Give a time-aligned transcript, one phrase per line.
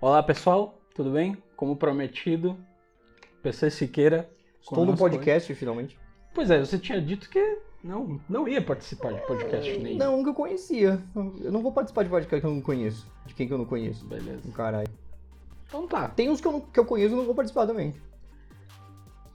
[0.00, 1.36] Olá pessoal, tudo bem?
[1.56, 2.56] Como prometido,
[3.42, 4.30] PC Siqueira.
[4.60, 5.98] Estou no podcast, finalmente.
[6.34, 9.98] Pois é, você tinha dito que não, não ia participar de podcast nenhum.
[9.98, 11.02] Não, que eu conhecia.
[11.42, 13.10] Eu não vou participar de podcast que eu não conheço.
[13.26, 14.04] De quem que eu não conheço.
[14.06, 14.50] Beleza.
[14.52, 14.88] Caralho.
[15.66, 16.08] Então tá.
[16.08, 17.94] Tem uns que eu, não- que eu conheço e não vou participar também.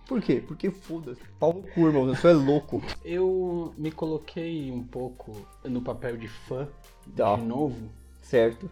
[0.07, 0.43] Por quê?
[0.45, 1.21] Porque foda-se.
[1.39, 2.05] Pau no cu, irmão.
[2.07, 2.81] Você é louco.
[3.05, 5.31] Eu me coloquei um pouco
[5.63, 6.67] no papel de fã
[7.15, 7.35] Tá.
[7.35, 7.89] de novo.
[8.21, 8.69] Certo.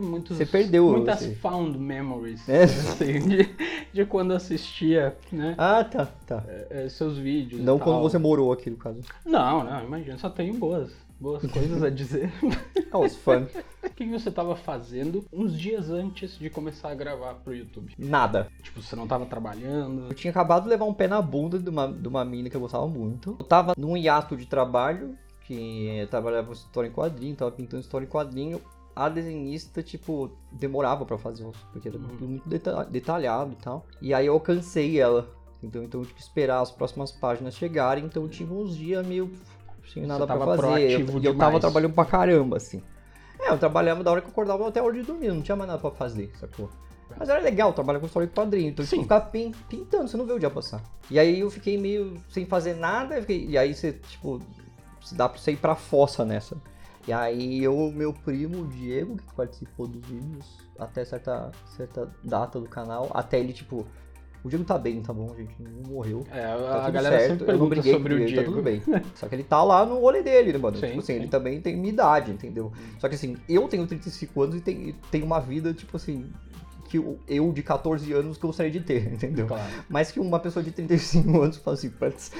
[0.00, 1.34] Muitos, Você perdeu, muitas você.
[1.36, 2.64] found memories É.
[2.64, 3.54] assim, de,
[3.92, 6.44] de quando assistia né, Ah, tá, tá.
[6.70, 7.60] eh, seus vídeos.
[7.62, 9.00] Não quando você morou aqui, no caso.
[9.24, 12.32] Não, não, imagina, só tenho boas, boas coisas a dizer.
[12.94, 13.48] Ah, os fãs.
[13.82, 17.94] O que você tava fazendo uns dias antes de começar a gravar pro YouTube?
[17.98, 18.48] Nada.
[18.62, 20.08] Tipo, você não tava trabalhando?
[20.10, 22.56] Eu tinha acabado de levar um pé na bunda de uma, de uma mina que
[22.56, 23.34] eu gostava muito.
[23.40, 25.16] Eu tava num hiato de trabalho,
[25.46, 28.60] que eu trabalhava com história em quadrinho, tava pintando história em quadrinho.
[28.94, 32.08] A desenhista, tipo, demorava pra fazer, os- porque era Uhum.
[32.08, 33.86] tudo muito deta- detalhado e tal.
[34.00, 35.30] E aí eu alcancei ela.
[35.62, 38.04] Então, então eu tive que esperar as próximas páginas chegarem.
[38.04, 39.32] Então eu tive uns dias meio
[39.92, 40.90] sem nada pra tava fazer.
[40.90, 42.82] E eu, eu tava trabalhando pra caramba, assim.
[43.40, 45.56] É, eu trabalhava da hora que eu acordava até a hora de dormir, não tinha
[45.56, 46.68] mais nada pra fazer, sacou?
[47.18, 48.90] Mas era legal trabalhar com história de quadrinho, então Sim.
[48.96, 50.82] tipo, ficar pin- pintando, você não vê o dia passar.
[51.10, 54.40] E aí eu fiquei meio sem fazer nada, e aí você, tipo,
[55.12, 56.56] dá pra você ir pra fossa nessa.
[57.06, 62.60] E aí eu, meu primo, o Diego, que participou dos vídeos até certa, certa data
[62.60, 63.84] do canal, até ele, tipo,
[64.44, 66.24] o Diego tá bem, tá bom, gente, não morreu.
[66.30, 68.42] É, Tá a tudo galera certo, sempre eu não briguei sobre com o ele, Diego.
[68.44, 68.82] tá tudo bem.
[69.16, 70.76] Só que ele tá lá no rolê dele, né, mano?
[70.76, 71.18] Sim, tipo assim, sim.
[71.20, 72.72] ele também tem minha idade, entendeu?
[73.00, 76.30] Só que assim, eu tenho 35 anos e tenho, e tenho uma vida, tipo assim,
[76.92, 79.46] que eu, de 14 anos gostaria de ter, entendeu?
[79.46, 79.62] Claro.
[79.88, 82.30] Mas que uma pessoa de 35 anos fala assim, putz,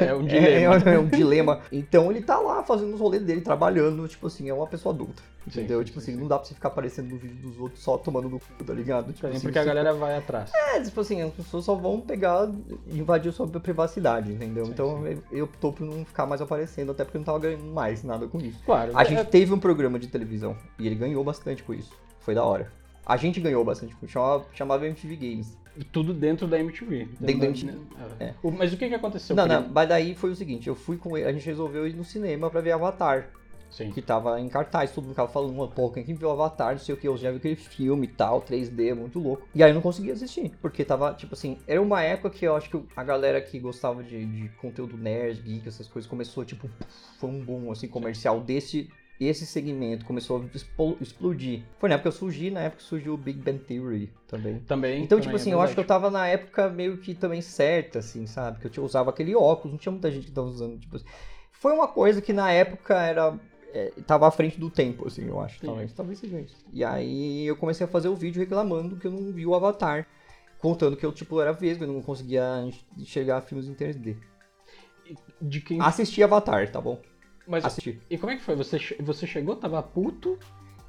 [0.00, 0.76] É um é, dilema.
[0.76, 1.60] é um dilema.
[1.72, 5.22] Então ele tá lá fazendo os rolês dele, trabalhando, tipo assim, é uma pessoa adulta.
[5.50, 5.78] Sim, Entendeu?
[5.78, 6.20] sim, tipo sim, assim, sim.
[6.20, 8.74] não dá pra você ficar aparecendo no vídeo dos outros só tomando no cu, tá
[8.74, 9.10] ligado?
[9.14, 10.50] Tipo Sim, assim, porque a galera vai atrás.
[10.54, 12.50] é, tipo assim, as pessoas só vão pegar
[12.86, 14.66] e invadir sua privacidade, entendeu?
[14.66, 15.02] Então
[15.32, 18.28] eu, tô por não ficar mais aparecendo, até porque eu não tava ganhando mais nada
[18.28, 18.60] com isso.
[18.66, 18.92] Claro.
[18.94, 21.90] A é- gente teve um programa de televisão e ele ganhou bastante com isso.
[22.18, 22.70] Foi da hora.
[23.10, 23.96] A gente ganhou bastante.
[24.06, 25.58] Chamava, chamava MTV Games.
[25.90, 27.08] Tudo dentro da MTV.
[27.18, 27.74] Dentro da MTV.
[28.20, 28.24] É.
[28.26, 28.34] É.
[28.56, 29.34] Mas o que que aconteceu?
[29.34, 31.94] não, não, mas daí foi o seguinte, eu fui com ele, a gente resolveu ir
[31.94, 33.30] no cinema pra ver Avatar,
[33.68, 33.90] Sim.
[33.90, 36.78] que tava em cartaz, todo mundo ficava falando, "Mano, pô, quem que viu Avatar, não
[36.78, 39.48] sei o que, eu já vi aquele filme e tal, 3D, muito louco.
[39.52, 42.54] E aí eu não conseguia assistir, porque tava, tipo assim, era uma época que eu
[42.54, 46.70] acho que a galera que gostava de, de conteúdo nerd, geek, essas coisas, começou, tipo,
[47.18, 48.88] foi um boom, assim, comercial desse...
[49.20, 50.44] Esse segmento começou a
[51.02, 51.62] explodir.
[51.78, 54.60] Foi na época que eu surgi, na época que surgiu o Big Bang Theory também.
[54.60, 55.02] Também.
[55.02, 57.42] Então, também tipo é assim, eu acho que eu tava na época meio que também
[57.42, 58.58] certa, assim, sabe?
[58.58, 61.04] Que eu tinha- usava aquele óculos, não tinha muita gente que tava usando, tipo assim.
[61.52, 63.38] Foi uma coisa que na época era.
[63.74, 65.60] É, tava à frente do tempo, assim, eu acho.
[65.60, 65.66] Sim.
[65.66, 66.56] Talvez, talvez seja isso.
[66.72, 70.06] E aí eu comecei a fazer o vídeo reclamando que eu não vi o Avatar.
[70.58, 72.66] Contando que eu, tipo, era vesgo, eu não conseguia
[72.98, 74.16] enxergar filmes em 3D.
[75.40, 75.80] De quem.
[75.80, 77.00] Assisti Avatar, tá bom?
[77.50, 78.00] Mas Assisti.
[78.08, 78.54] e como é que foi?
[78.54, 80.38] Você, você chegou, tava puto?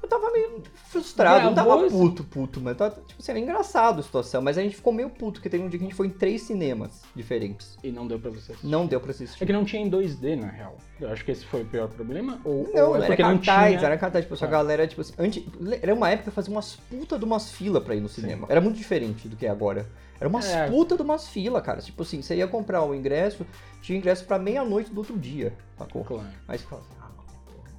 [0.02, 4.02] Eu tava meio frustrado, não tava puto, puto, mas tava, tipo assim, era engraçado a
[4.02, 4.42] situação.
[4.42, 6.10] Mas a gente ficou meio puto, porque teve um dia que a gente foi em
[6.10, 7.78] três cinemas diferentes.
[7.84, 8.66] E não deu pra você assistir?
[8.66, 9.42] Não deu pra assistir.
[9.42, 10.76] É que não tinha em 2D, na real.
[11.00, 12.40] Eu acho que esse foi o pior problema.
[12.44, 13.86] Ou, Não, ou é era porque não cartaz, tinha.
[13.86, 14.24] era cartaz.
[14.24, 14.50] Tipo, essa Tá.
[14.52, 15.44] galera, tipo assim, antes,
[15.80, 18.46] era uma época que fazia umas puta de umas filas pra ir no cinema.
[18.50, 19.86] Era muito diferente do que é agora.
[20.18, 20.68] Era umas É.
[20.68, 21.80] puta de umas filas, cara.
[21.80, 23.46] Tipo assim, você ia comprar o ingresso,
[23.80, 26.04] tinha ingresso pra meia-noite do outro dia, sacou?
[26.04, 26.26] Claro.
[26.46, 26.58] Aí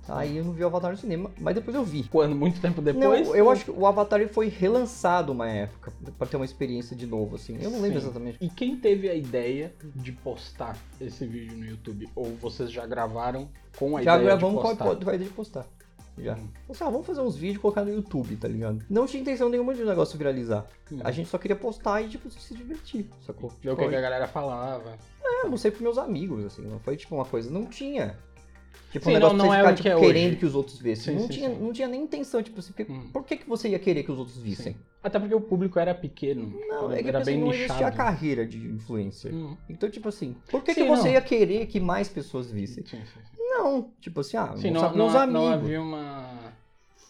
[0.07, 2.03] Aí eu não vi o Avatar no cinema, mas depois eu vi.
[2.03, 3.27] Quando, muito tempo depois.
[3.27, 7.07] não, eu acho que o Avatar foi relançado uma época, pra ter uma experiência de
[7.07, 7.57] novo, assim.
[7.61, 8.07] Eu não lembro Sim.
[8.07, 8.37] exatamente.
[8.41, 12.09] E quem teve a ideia de postar esse vídeo no YouTube?
[12.15, 13.47] Ou vocês já gravaram
[13.77, 14.91] com a Já ideia gravamos de com postar?
[14.91, 15.65] a vai de postar.
[16.17, 16.35] Já.
[16.35, 16.47] Hum.
[16.69, 18.83] Assim, ah, vamos fazer uns vídeos e colocar no YouTube, tá ligado?
[18.89, 20.65] Não tinha intenção nenhuma de o negócio viralizar.
[20.91, 20.99] Hum.
[21.03, 23.51] A gente só queria postar e, tipo, se divertir, sacou?
[23.61, 24.97] Ver o que, que a galera falava.
[25.23, 28.15] É, mostrei pros meus amigos, assim, não foi tipo uma coisa, não tinha.
[28.91, 30.35] Tipo, Sim, um negócio não- não é ficar, tipo, que é querendo hoje.
[30.37, 31.15] que os outros vissem.
[31.15, 33.09] Sim, não, sim, tinha, não tinha nem intenção, tipo assim, porque- Hum.
[33.11, 34.75] por que, que você ia querer que os outros vissem?
[35.01, 36.43] Até porque o público era pequeno.
[36.51, 37.63] Não, então é que era assim, bem não nichado.
[37.65, 39.33] existia a carreira de influencer.
[39.33, 39.57] Hum.
[39.67, 41.11] Então, tipo assim, por que, que você não.
[41.13, 42.83] ia querer que mais pessoas vissem?
[43.37, 45.33] Não, tipo assim, ah, Sim, não, meus não, amigos.
[45.33, 46.29] não havia uma,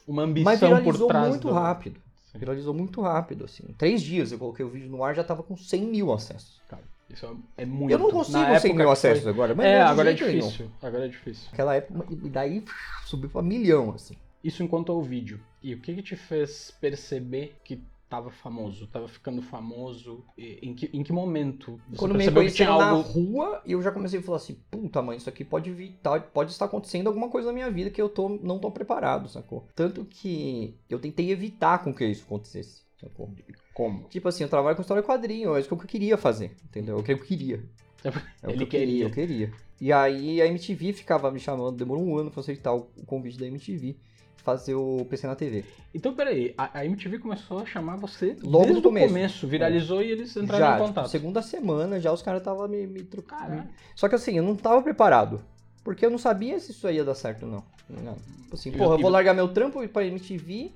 [0.08, 1.54] uma ambição Mas por viralizou trás muito do...
[1.54, 2.02] rápido.
[2.36, 3.64] Viralizou muito rápido, assim.
[3.70, 6.62] Em três dias eu coloquei o vídeo no ar já tava com 100 mil acessos.
[6.68, 7.92] Cara, isso é muito.
[7.92, 10.16] Eu não consigo Na 100 época mil acessos foi- agora, mas É, de agora é
[10.18, 10.48] jeito nenhum.
[10.48, 10.72] difícil.
[10.82, 11.48] Agora é difícil.
[11.52, 12.64] Naquela época, e daí
[13.06, 14.16] subiu pra milhão, assim.
[14.44, 15.40] Isso enquanto ao vídeo.
[15.62, 18.86] E o que, que te fez perceber que tava famoso?
[18.88, 20.24] Tava ficando famoso?
[20.38, 21.80] E Em que, em que momento?
[21.90, 23.10] Você Quando me percebeu que tinha reconheceram na algo...
[23.10, 26.52] rua, eu já comecei a falar assim, puta mãe, isso aqui pode vir, tá- pode
[26.52, 29.68] estar acontecendo alguma coisa na minha vida que eu tô, não tô preparado, sacou?
[29.76, 33.34] Tanto que eu tentei evitar com que isso acontecesse, sacou?
[33.74, 34.04] Como?
[34.10, 36.98] Tipo assim, eu trabalho com história em quadrinho, é isso que eu queria fazer, entendeu?
[36.98, 37.64] É o que eu queria.
[38.04, 39.52] É o que Ele eu queria, eu queria.
[39.82, 43.40] E aí a MTV ficava me chamando, demorou um ano pra aceitar o o convite
[43.40, 43.96] da MTV,
[44.38, 45.64] fazer o PC na TV.
[45.94, 49.08] Então, peraí, a, a MTV começou a chamar você Logo desde no o começo.
[49.08, 51.10] começo, viralizou e eles entraram já, em tipo, contato.
[51.10, 53.42] segunda semana, já os caras estavam me, me trocando.
[53.42, 53.70] Caralho.
[53.96, 55.42] Só que assim, eu não tava preparado.
[55.84, 57.64] Porque eu não sabia se isso aí ia dar certo ou não.
[57.90, 58.16] não.
[58.44, 60.72] Tipo assim, porra, eu vou largar meu trampo e ir pra MTV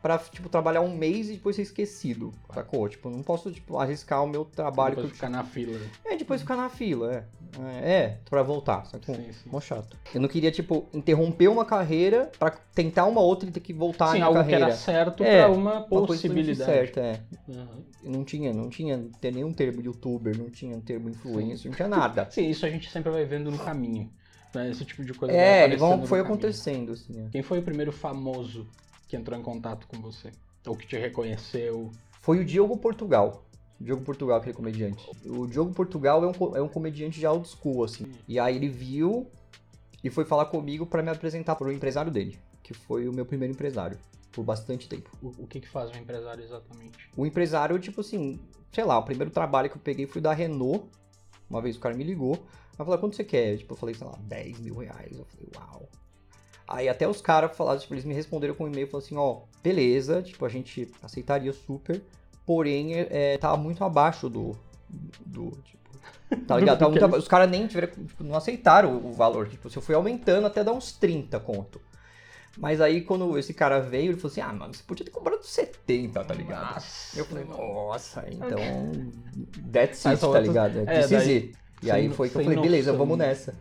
[0.00, 2.32] pra, tipo, trabalhar um mês e depois ser esquecido.
[2.54, 2.88] Sacou?
[2.88, 5.78] Tipo, não posso, tipo, arriscar o meu trabalho Depois eu ficar na fila.
[6.04, 7.24] É, depois ficar na fila, é.
[7.82, 9.14] É, é pra voltar, sacou?
[9.14, 9.48] Sim, sim.
[9.50, 9.96] Mó chato.
[10.14, 14.12] Eu não queria, tipo, interromper uma carreira pra tentar uma outra e ter que voltar
[14.12, 16.70] Sim, na algo que era certo É, pra uma Uma possibilidade.
[16.70, 17.20] certa, é.
[17.48, 17.66] Uhum.
[18.04, 22.28] Não tinha, não tinha ter nenhum termo youtuber, não tinha termo influencer, não tinha nada.
[22.30, 24.10] Sim, isso a gente sempre vai vendo no caminho.
[24.54, 24.70] Né?
[24.70, 27.20] Esse tipo de coisa É, vão, foi acontecendo, assim.
[27.20, 27.28] é.
[27.30, 28.66] Quem foi o primeiro famoso
[29.08, 30.30] que entrou em contato com você?
[30.66, 31.90] Ou que te reconheceu?
[32.20, 33.44] Foi o Diogo Portugal.
[33.80, 35.08] O Diogo Portugal, aquele comediante.
[35.24, 38.12] O Diogo Portugal é um, é um comediante de old school, assim.
[38.28, 39.26] E aí ele viu
[40.04, 43.54] e foi falar comigo pra me apresentar pro empresário dele, que foi o meu primeiro
[43.54, 43.98] empresário,
[44.30, 45.10] por bastante tempo.
[45.22, 47.08] O, o que, que faz um empresário exatamente?
[47.16, 48.38] O empresário, tipo assim,
[48.72, 50.84] sei lá, o primeiro trabalho que eu peguei foi da Renault.
[51.48, 52.34] Uma vez o cara me ligou.
[52.76, 53.56] Ela falou, quanto você quer?
[53.56, 55.18] Tipo, eu falei, sei lá, 10 mil reais.
[55.18, 55.88] Eu falei, uau.
[56.68, 59.38] Aí até os caras falaram, tipo, eles me responderam com um e-mail, falaram assim, ó,
[59.62, 62.02] beleza, tipo, a gente aceitaria super,
[62.44, 64.54] porém, é, tava muito abaixo do,
[65.24, 65.88] do, tipo,
[66.46, 66.78] tá Do ligado?
[66.78, 69.78] Tava muito eles- aba- Os caras nem tiveram, tipo, não aceitaram o valor, tipo, se
[69.78, 71.80] eu fui aumentando até dar uns 30 conto.
[72.60, 75.42] Mas aí, quando esse cara veio, ele falou assim, ah, mano, você podia ter comprado
[75.44, 76.74] 70, tá ligado?
[76.74, 77.18] Nossa.
[77.18, 78.58] Eu falei, nossa, então.
[79.72, 80.80] That's it, tá ligado?
[80.80, 81.56] é, This is daí- it.
[81.84, 83.06] E aí foi que eu falei, beleza, noção.
[83.06, 83.54] vamos nessa.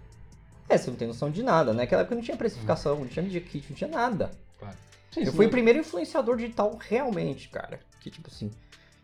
[0.69, 1.83] É, você não tem noção de nada, né?
[1.83, 4.31] Naquela época não tinha precificação, não tinha media kit, não tinha nada.
[4.59, 4.77] Claro.
[5.13, 7.79] Sim, Eu sim, fui o primeiro influenciador digital realmente, cara.
[8.01, 8.51] Que tipo assim,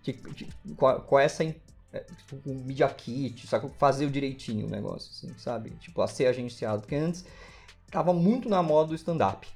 [0.01, 1.43] que, que- com, a- com essa.
[1.43, 1.55] in-
[1.93, 5.69] é, Tipo, com media kit, só que fazer o direitinho o negócio, assim, sabe?
[5.79, 6.81] Tipo, a ser agenciado.
[6.81, 7.23] Porque antes
[7.91, 9.47] tava muito na moda do stand-up.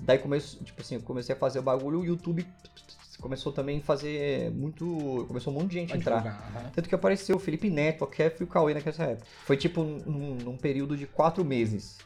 [0.00, 2.44] Daí começou, tipo assim, eu comecei a fazer o bagulho, o YouTube
[3.24, 5.24] começou também a fazer muito.
[5.26, 6.18] Começou um monte de gente a entrar.
[6.18, 6.70] divulgar, aham.
[6.74, 9.26] Tanto que apareceu o Felipe Neto, a Kef e o Cauê naquela época.
[9.44, 11.98] Foi tipo num, num período de quatro meses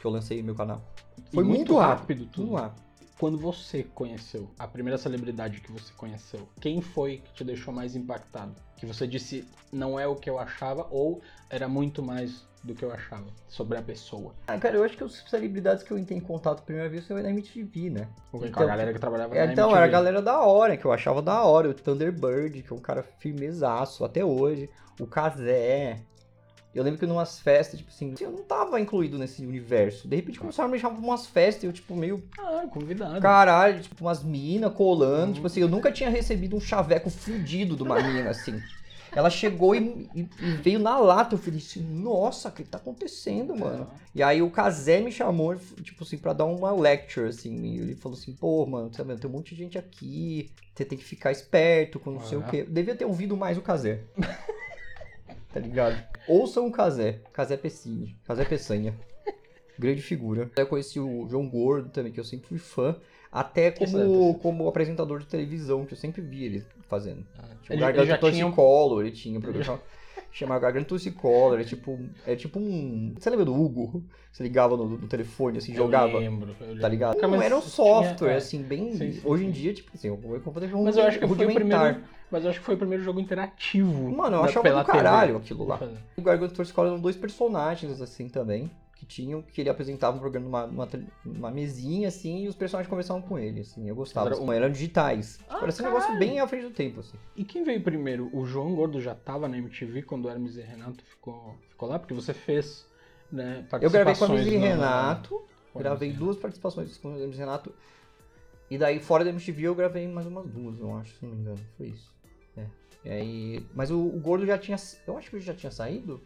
[0.00, 0.80] que eu lancei meu canal.
[1.34, 2.26] Foi muito, rápido.
[2.26, 2.46] tudo.
[2.46, 2.80] Tudo rápido.
[3.18, 7.96] Quando você conheceu, a primeira celebridade que você conheceu, quem foi que te deixou mais
[7.96, 8.54] impactado?
[8.76, 11.20] Que você disse, não é o que eu achava, ou
[11.50, 14.34] era muito mais do que eu achava sobre a pessoa?
[14.46, 17.20] Ah, cara, eu acho que as celebridades que eu entrei em contato primeira vez foi
[17.22, 18.08] na MTV, né?
[18.32, 19.76] Ou com Então, a galera que trabalhava É, na então, MTV?
[19.78, 21.68] era a galera da hora, que eu achava da hora.
[21.68, 24.70] O Thunderbird, que é um cara firmezaço até hoje.
[25.00, 26.00] O Kazé.
[26.74, 30.08] Eu lembro que numas festas, tipo assim, eu não tava incluído nesse universo.
[30.08, 33.20] De repente começaram a me chamar pra umas festas e eu, tipo, meio Ah, convidado.
[33.20, 35.26] caralho, tipo, umas minas colando.
[35.26, 35.32] Uhum.
[35.34, 38.58] Tipo assim, eu nunca tinha recebido um chaveco fudido de uma mina, assim.
[39.14, 41.34] Ela chegou e, e- e veio na lata.
[41.34, 43.90] Eu falei assim, nossa, o que tá acontecendo, mano?
[44.14, 47.62] E aí o Kazé me chamou, tipo assim, pra dar uma lecture, assim.
[47.62, 49.20] e Ele falou assim, pô, mano, tá vendo?
[49.20, 52.40] Tem um monte de gente aqui, você tem que ficar esperto com não sei o
[52.40, 52.50] Aham.
[52.50, 52.62] quê.
[52.64, 54.00] Devia ter ouvido mais o Kazé.
[55.52, 56.02] tá ligado?
[56.26, 57.20] Ouçam o Kazé.
[57.32, 58.14] Kazé Pessinha.
[58.24, 58.94] Kazé Peçanha.
[59.78, 60.50] Grande figura.
[60.56, 62.96] Eu conheci o João Gordo também, que eu sempre fui fã.
[63.32, 67.24] Até como, é- como apresentador de televisão, que eu sempre vi ele fazendo.
[67.38, 69.00] Ah, Tipo, ele, Garganta tinha um...
[69.00, 69.80] Ele tinha um programa
[70.30, 73.14] chamado Garganta Torcicolor, é tipo, é tipo um...
[73.18, 74.02] Você lembra do Hugo?
[74.30, 76.80] Você ligava no, no telefone, assim, jogava, Eu lembro, eu lembro.
[76.82, 77.20] tá ligado?
[77.20, 78.36] Não, mais era um tinha- software, é.
[78.36, 78.92] assim, bem...
[78.96, 79.48] Sim, sim, hoje sim.
[79.48, 82.02] em dia, tipo assim, o computador Mas eu acho que foi o primeiro.
[82.30, 84.10] Mas eu acho que foi o primeiro jogo interativo.
[84.10, 85.44] Mano, eu da- achava do caralho TV.
[85.44, 85.80] aquilo lá.
[86.16, 88.70] O Garganta Torcicolor eram dois personagens, assim, também,
[89.02, 90.88] que tinham, que ele apresentava um programa numa, numa,
[91.24, 94.28] numa mesinha, assim, e os personagens conversavam com ele, assim, eu gostava.
[94.28, 95.40] Era Assim, um- eram digitais.
[95.48, 97.16] Ah, Parecia um negócio bem à frente do tempo, assim.
[97.34, 98.30] E quem veio primeiro?
[98.32, 101.98] O João Gordo já tava na MTV quando o Hermes e Renato ficou, ficou lá?
[101.98, 102.86] Porque você fez,
[103.30, 105.42] né, Eu gravei com a Hermes e no- Renato,
[105.74, 107.74] a Gravei duas participações com o Hermes e Renato.
[108.70, 111.40] E daí, fora da MTV, eu gravei mais umas duas, eu acho, se não me
[111.40, 111.58] engano.
[111.76, 112.08] Foi isso.
[112.56, 112.64] É.
[113.04, 114.76] E aí, mas o, o Gordo já tinha.
[115.06, 116.22] Eu acho que ele já tinha saído.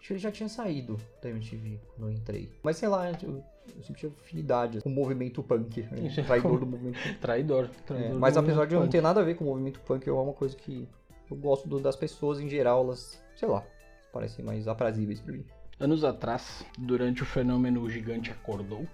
[0.00, 2.50] Acho que ele já tinha saído da MTV quando eu entrei.
[2.62, 3.44] Mas sei lá, eu,
[3.76, 5.82] eu sempre tive afinidade com o movimento punk.
[5.82, 6.08] Né?
[6.26, 7.18] Traidor do movimento punk.
[7.18, 7.64] Traidor.
[7.66, 9.78] É, traidor mas do apesar de eu não ter nada a ver com o movimento
[9.80, 10.88] punk, é uma coisa que
[11.30, 13.62] eu gosto do- das pessoas em geral, elas, sei lá,
[14.12, 15.44] parecem mais aprazíveis pra mim.
[15.78, 18.86] Anos atrás, durante o fenômeno O Gigante Acordou,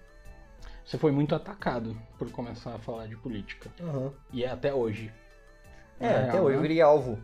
[0.84, 3.68] Você foi muito atacado por começar a falar de política.
[4.32, 5.12] E é até hoje.
[5.98, 6.62] É, Na até real, hoje eu né?
[6.62, 7.18] virei alvo.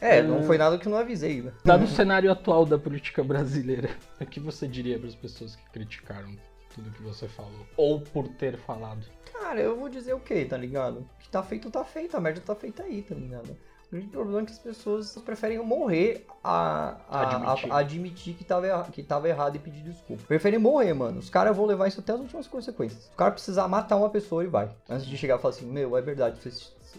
[0.00, 1.52] É, não foi nada que eu não avisei, né?
[1.64, 5.64] Dado o cenário atual da política brasileira, o que você diria para as pessoas que
[5.70, 6.36] criticaram
[6.74, 7.66] tudo que você falou?
[7.76, 9.06] Ou por ter falado?
[9.32, 10.98] Cara, eu vou dizer o quê, tá ligado?
[11.00, 12.16] O que tá feito, tá feito.
[12.16, 13.50] A merda tá feita aí, tá ligado?
[13.50, 17.72] O grande problema é que as pessoas preferem morrer a, a- a- Admitir.
[17.72, 20.24] a admitir que tava, que tava errado e pedir desculpa.
[20.26, 21.18] Preferem morrer, mano.
[21.20, 23.06] Os caras vão levar isso até as últimas consequências.
[23.12, 24.68] O cara precisar matar uma pessoa e vai.
[24.88, 26.40] Antes de chegar e falar assim, meu, é verdade,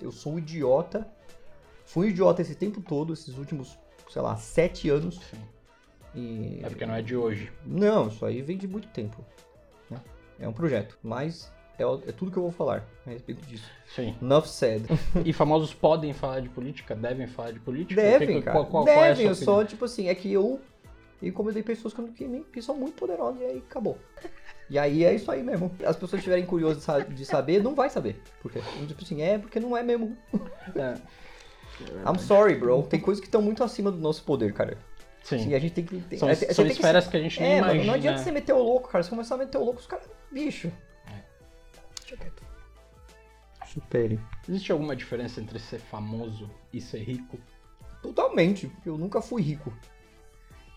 [0.01, 1.06] eu sou um idiota.
[1.88, 3.77] Fui um idiota esse tempo todo, esses últimos,
[4.10, 5.20] sei lá, sete anos.
[5.32, 5.38] Sim.
[6.13, 6.60] E...
[6.63, 7.51] É porque não é de hoje.
[7.65, 9.24] Não, isso aí vem de muito tempo.
[9.89, 9.98] né?
[10.39, 10.98] É um projeto.
[11.01, 13.70] Mas é, o- é tudo que eu vou falar a respeito disso.
[13.96, 14.15] Sim.
[14.22, 14.86] Enough said.
[15.25, 16.94] E famosos podem falar de política?
[16.96, 18.01] Devem falar de política?
[18.01, 18.58] Devem, que- cara.
[18.58, 20.60] Qual, qual, qual é Devem, eu só, tipo assim, é que eu
[21.22, 23.98] incomodei pessoas que, que, que são muito poderosas e aí acabou.
[24.70, 25.72] E aí é isso aí mesmo.
[25.86, 28.22] As pessoas estiverem curiosas de sa- de saber, não vai saber.
[28.41, 28.60] Por quê?
[28.88, 30.17] Tipo assim, é porque não é mesmo.
[30.75, 30.96] É.
[32.05, 32.84] I'm sorry, bro.
[32.84, 34.77] Tem coisas que estão muito acima do nosso poder, cara.
[35.24, 35.50] Sim.
[35.50, 36.00] E a gente tem que.
[36.01, 37.86] Tem, São, é, você são tem que esferas que, a gente nem É, mano, imagina.
[37.88, 39.03] não adianta você meter o louco, cara.
[39.03, 40.05] Se começar a meter o louco, os caras.
[40.31, 40.72] Bicho.
[41.07, 41.22] É.
[42.01, 42.43] Deixa quieto.
[43.67, 44.19] Supere.
[44.48, 47.38] Existe alguma diferença entre ser famoso e ser rico?
[48.01, 49.74] Totalmente, eu nunca fui rico.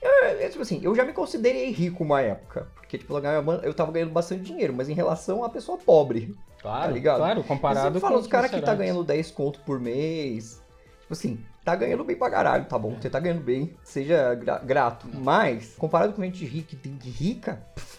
[0.03, 2.67] Eu, é, tipo assim, eu já me considerei rico uma época.
[2.75, 6.35] Porque, tipo, eu ganhava- eu tava ganhando bastante dinheiro, mas em relação à pessoa pobre.
[6.61, 7.19] Claro, Tá ligado?
[7.19, 10.60] claro, Você comparado fala, com os caras que você tá ganhando 10 conto por mês.
[11.11, 12.95] Tipo assim, tá ganhando bem pra caralho, tá bom?
[13.01, 15.09] Você tá ganhando bem, seja gra- grato.
[15.13, 17.99] Mas, comparado com gente rica tem de rica, pff,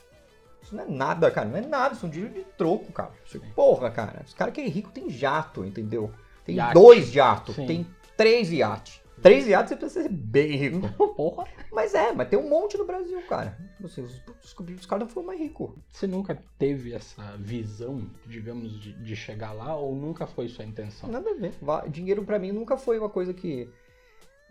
[0.64, 1.46] isso não é nada, cara.
[1.50, 3.12] Não é nada, isso é um dinheiro de troco, cara.
[3.26, 3.46] Isso- Sim.
[3.54, 4.22] Porra, cara.
[4.26, 6.10] Os caras que é rico tem jato, entendeu?
[6.46, 9.01] Tem dois jatos, tem três iates.
[9.22, 10.88] Três iates você precisa ser bem rico.
[11.16, 11.46] Porra!
[11.72, 13.58] Mas é, mas tem um monte no Brasil, cara.
[13.84, 15.72] Assim, os, os, os caras não foram mais ricos.
[15.92, 21.10] Você nunca teve essa visão, digamos, de, de chegar lá ou nunca foi sua intenção?
[21.10, 21.54] Nada a ver.
[21.90, 23.70] Dinheiro pra mim nunca foi uma coisa que.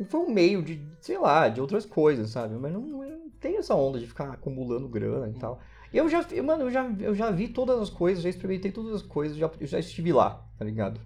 [0.09, 2.55] Foi um meio de, sei lá, de outras coisas, sabe?
[2.55, 5.61] Mas não, não tem essa onda de ficar acumulando grana e tal.
[5.93, 8.95] E eu já, mano, eu já, eu já vi todas as coisas, já experimentei todas
[8.95, 11.01] as coisas, já, eu já estive lá, tá ligado?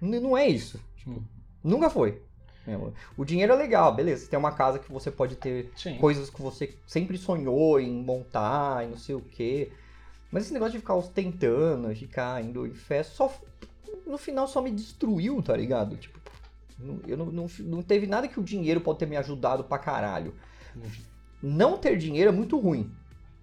[0.00, 0.78] Não é isso.
[0.96, 1.24] Tipo, Hum.
[1.64, 2.20] nunca foi.
[2.66, 2.76] É,
[3.16, 4.24] O dinheiro é legal, beleza.
[4.24, 5.98] Você tem uma casa que você pode ter Sim.
[5.98, 9.70] coisas que você sempre sonhou em montar e não sei o quê.
[10.30, 13.32] Mas esse negócio de ficar ostentando, ficar indo em festa, só
[14.06, 15.96] no final só me destruiu, tá ligado?
[15.96, 16.18] Tipo,
[17.06, 20.34] eu não, não, não teve nada que o dinheiro pode ter me ajudado pra caralho.
[21.42, 22.90] Não ter dinheiro é muito ruim,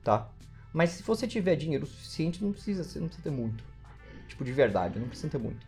[0.04, 0.30] tá?
[0.74, 3.64] Mas se você tiver dinheiro suficiente, não precisa, você não precisa ter muito.
[4.28, 5.66] Tipo, de verdade, não precisa ter muito.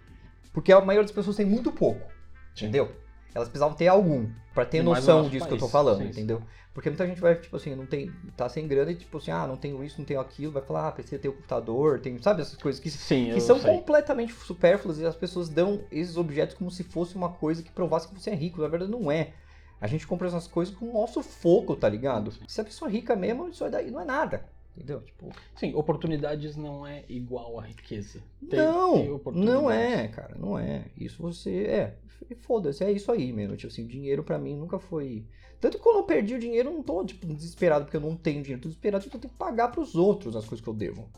[0.52, 2.12] Porque a maioria das pessoas tem muito pouco,
[2.52, 2.96] entendeu?
[3.36, 6.06] Elas precisavam ter algum, pra ter E noção disso que eu tô país, falando, sim,
[6.06, 6.10] sim.
[6.12, 6.42] entendeu?
[6.74, 9.46] Porque muita gente vai, tipo assim, não tem, tá sem grana e tipo assim, ah,
[9.48, 12.42] não tenho isso, não tenho aquilo, vai falar, ah, precisa ter o computador, tem, sabe
[12.42, 13.72] essas coisas que, Sim, que são sei.
[13.72, 18.08] completamente supérfluas e as pessoas dão esses objetos como se fosse uma coisa que provasse
[18.08, 19.34] que você é rico, na verdade não é.
[19.80, 22.32] A gente compra essas coisas com o nosso foco, tá ligado?
[22.32, 22.44] Sim.
[22.48, 25.02] Se a pessoa é rica mesmo, isso daí não é nada, entendeu?
[25.02, 28.20] Tipo, Sim, oportunidades não é igual à riqueza.
[28.40, 29.62] Tem- tem não, oportunidades.
[29.62, 30.86] não é, cara, não é.
[30.98, 31.98] Isso você é.
[32.42, 33.56] Foda-se, é isso aí mesmo.
[33.56, 35.26] Tipo assim, dinheiro pra mim nunca foi.
[35.60, 38.16] Tanto que quando eu perdi o dinheiro, eu não tô, tipo, desesperado porque eu não
[38.16, 38.62] tenho dinheiro.
[38.62, 41.10] Tô desesperado porque eu tenho que pagar pros outros as coisas que eu devo.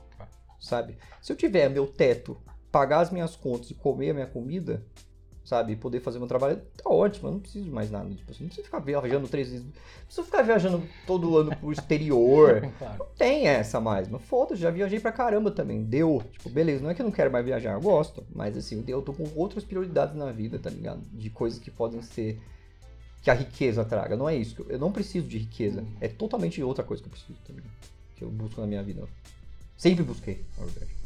[0.59, 0.97] Sabe?
[1.21, 2.37] Se eu tiver meu teto,
[2.71, 4.83] pagar as minhas contas e comer a minha comida,
[5.47, 5.71] sabe?
[5.71, 7.29] E poder fazer meu trabalho, tá ótimo.
[7.29, 8.09] Eu não preciso de mais nada.
[8.09, 9.65] Tipo não preciso ficar viajando três vezes.
[9.65, 9.71] Não
[10.05, 12.67] preciso ficar viajando todo ano pro exterior.
[12.77, 13.05] Claro.
[13.17, 15.83] Tem essa mais, mas foda-se, já viajei pra caramba também.
[15.83, 18.83] Deu, tipo, beleza, não é que eu não quero mais viajar, eu gosto, mas assim,
[18.87, 21.01] eu tô com outras prioridades na vida, tá ligado?
[21.11, 22.39] De coisas que podem ser.
[23.23, 24.15] que a riqueza traga.
[24.15, 25.81] Não é isso, eu, não preciso de riqueza.
[25.81, 25.97] Uhum.
[26.01, 27.71] É totalmente outra coisa que eu preciso, tá ligado?
[28.15, 29.07] Que eu busco na minha vida.
[29.77, 30.96] Sempre busquei, na verdade.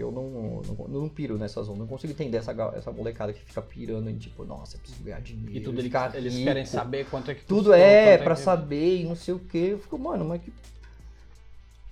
[0.00, 3.60] Eu não, não, não piro nessa zona, não consigo entender essa, essa molecada que fica
[3.60, 5.52] pirando em tipo, nossa, eu preciso ganhar dinheiro.
[5.56, 6.44] E tudo eles, ficar eles rico.
[6.46, 9.34] querem saber quanto é que Tudo custou, é quanto pra que- saber e não sei
[9.34, 9.58] o que.
[9.58, 10.52] Eu fico, mano, mas que.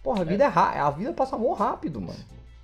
[0.02, 2.18] Porra, a vida é, ra- a vida passa mó rápido, mano.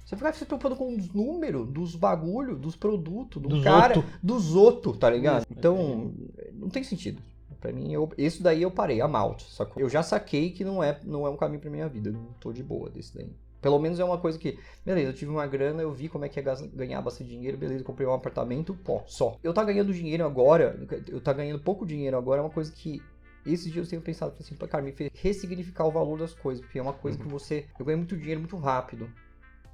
[0.04, 4.10] Você fica se preocupando com os números, dos bagulho, dos produtos, do Dos cara, outro.
[4.22, 5.46] dos outros, tá ligado?
[5.50, 6.12] Então,
[6.52, 7.20] não tem sentido.
[7.60, 9.82] Pra mim, eu, isso daí eu parei, a malte, sacou?
[9.82, 12.52] Eu já saquei que não é, não é um caminho pra minha vida, não tô
[12.52, 13.30] de boa desse daí.
[13.64, 16.28] Pelo menos é uma coisa que, beleza, eu tive uma grana, eu vi como é
[16.28, 16.42] que é
[16.74, 19.38] ganhar bastante dinheiro, beleza, eu comprei um apartamento, pô, só.
[19.42, 20.78] Eu tá ganhando dinheiro agora,
[21.08, 23.00] eu tá ganhando pouco dinheiro agora, é uma coisa que
[23.46, 26.78] esses dias eu tenho pensado assim, cara, me fez ressignificar o valor das coisas, porque
[26.78, 27.64] é uma coisa que você.
[27.78, 29.08] Eu ganhei muito dinheiro muito rápido.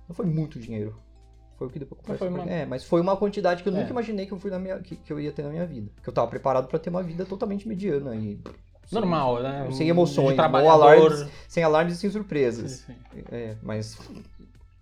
[0.09, 0.97] Não foi muito dinheiro.
[1.59, 3.77] Foi o que depois Mas foi uma- É, mas foi uma quantidade que eu É.
[3.81, 5.91] nunca imaginei que eu, fui na minha, que, que eu ia ter na minha vida.
[6.01, 8.41] Que eu tava preparado pra ter uma vida totalmente mediana e.
[8.91, 9.71] sem- Normal, né?
[9.73, 10.73] Sem emoções, trabalhador.
[11.13, 12.71] alarmes, sem alarmes e sem surpresas.
[12.87, 13.25] Sim, sim.
[13.33, 13.99] É, mas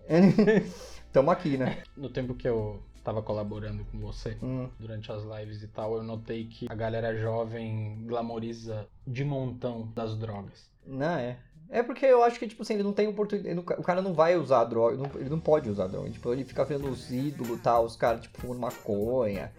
[1.13, 1.83] Tamo aqui, né?
[1.97, 6.03] No tempo que eu tava colaborando com você, Hum, durante as lives e tal, eu
[6.03, 10.67] notei que a galera jovem glamoriza de montão das drogas.
[10.87, 11.39] não, é.
[11.71, 13.59] É porque eu acho que, tipo assim, ele não tem oportunidade.
[13.79, 16.09] O cara não vai usar droga, ele não pode usar droga.
[16.09, 19.53] Tipo, ele fica vendo os ídolos e tal, os caras, tipo, fumando maconha,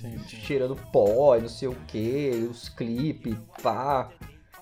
[0.00, 0.36] Sim, sim.
[0.36, 4.10] cheirando pó, e não sei o que, os clipes, pá.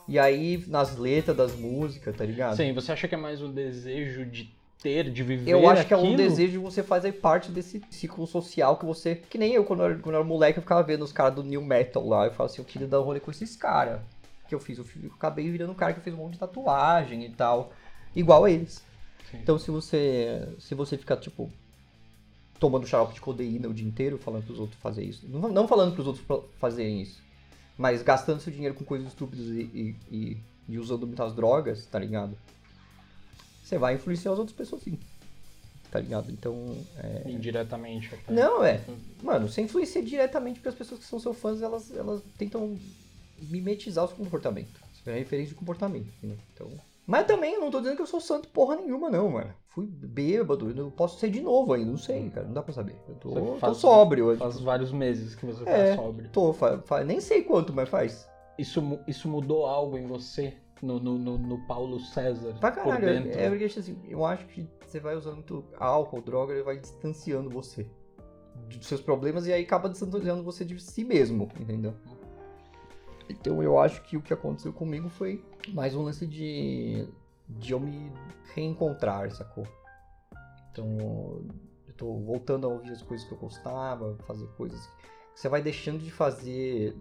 [0.09, 2.57] E aí, nas letras das músicas, tá ligado?
[2.57, 5.95] Sim, você acha que é mais um desejo de ter, de viver Eu acho que
[5.95, 6.17] é um aquilo?
[6.17, 9.15] desejo de você fazer parte desse ciclo social que você.
[9.15, 11.35] Que nem eu, quando eu era, quando eu era moleque, eu ficava vendo os caras
[11.35, 12.25] do New Metal lá.
[12.27, 14.01] Eu falava assim, eu queria dar um rolê com esses caras.
[14.49, 14.79] Que eu fiz.
[14.79, 17.73] Eu, fi- eu acabei virando um cara que fez um monte de tatuagem e tal.
[18.17, 18.83] Igual a eles.
[19.31, 19.39] Sim.
[19.41, 20.49] Então se você.
[20.59, 21.49] Se você ficar, tipo.
[22.61, 25.27] Tomando xarope de codeína o dia inteiro, falando pros outros fazer isso.
[25.29, 27.21] Não, não falando pros outros fa- fazerem isso.
[27.77, 30.37] Mas gastando seu dinheiro com coisas estúpidas e, e, e-
[30.69, 32.37] e usando muitas drogas, tá ligado?
[33.65, 34.99] Você vai influenciar as outras pessoas sim.
[35.91, 36.31] Tá ligado?
[36.31, 36.77] Então.
[36.99, 38.33] é- Indiretamente até.
[38.33, 38.81] Não, é.
[39.23, 42.79] Mano, você influencia diretamente porque as pessoas que são seus fãs, elas, elas tentam
[43.41, 44.73] mimetizar os comportamentos.
[44.95, 46.37] Isso é referência de comportamento, entendeu?
[46.55, 46.71] Então.
[47.07, 49.53] Mas também não tô dizendo que eu sou santo porra nenhuma, não, mano.
[49.69, 52.97] Fui bêbado, eu posso ser de novo ainda, não sei, cara, não dá pra saber.
[53.09, 54.37] Eu tô, Você tô faz- sóbrio.
[54.37, 55.91] Faz vários meses que você É.
[55.97, 56.29] tá sóbrio.
[56.31, 58.29] Tô, fa- fa- nem sei quanto, mas faz.
[58.59, 60.55] Isso, isso mudou algo em você?
[60.83, 62.55] No, no, no, no Paulo César?
[62.59, 63.39] Pra por caralho, dentro?
[63.39, 67.51] é porque assim, eu acho que você vai usando muito álcool, droga, ele vai distanciando
[67.51, 67.87] você
[68.69, 71.95] dos seus problemas e aí acaba distanciando você de si mesmo, entendeu?
[73.31, 77.07] Então eu acho que o que aconteceu comigo foi mais um lance de,
[77.49, 78.13] de eu me
[78.55, 79.67] reencontrar, sacou?
[80.73, 80.97] Então
[81.87, 84.85] eu tô voltando a ouvir as coisas que eu gostava, fazer coisas
[85.35, 86.97] que você vai deixando de fazer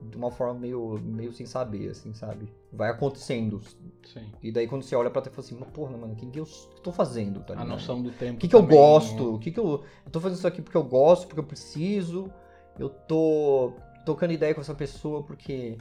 [0.00, 2.48] de uma forma meio, meio sem saber, assim, sabe?
[2.72, 3.60] Vai acontecendo.
[4.04, 4.30] Sim.
[4.42, 6.38] E daí quando você olha pra trás, fala assim, mas porra, mano, o que, que
[6.38, 6.46] eu
[6.82, 8.36] tô fazendo, tá A noção do tempo.
[8.36, 9.24] O que, que eu também, gosto?
[9.24, 9.36] né?
[9.36, 9.84] O que, que eu.
[10.04, 12.30] Eu tô fazendo isso aqui porque eu gosto, porque eu preciso.
[12.78, 13.72] Eu tô
[14.08, 15.76] trocando ideia com essa pessoa porque.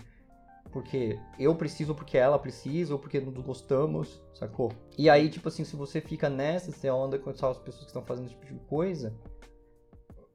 [0.71, 4.69] Porque eu preciso, porque ela precisa, ou porque nos gostamos, sacou?
[4.97, 8.03] E aí, tipo assim, se você fica nessa, você anda com as pessoas que estão
[8.03, 9.15] fazendo esse tipo de coisa,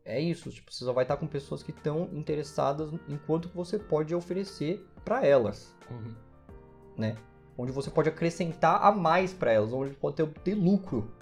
[0.07, 0.51] é isso.
[0.51, 4.83] Tipo, você só vai estar com pessoas que estão interessadas em quanto você pode oferecer
[5.05, 7.14] pra elas Uhum.
[7.59, 11.12] onde você pode acrescentar a mais pra elas, onde pode ter, ter lucro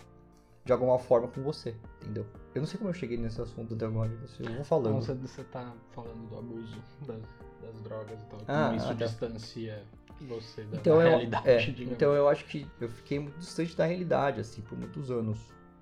[0.65, 2.25] de alguma forma com você, entendeu?
[2.55, 4.11] Eu não sei como eu cheguei nesse assunto até agora,
[4.41, 4.97] eu vou falando.
[5.01, 7.21] você, você tá falando do abuso das,
[7.63, 8.41] das drogas e tal.
[8.49, 9.05] Ah, como isso ah, tá.
[9.07, 9.85] distancia
[10.21, 11.93] você da, Então da eu, realidade, é, digamos.
[11.93, 15.39] então eu acho que eu fiquei muito distante da realidade, assim, por muitos anos.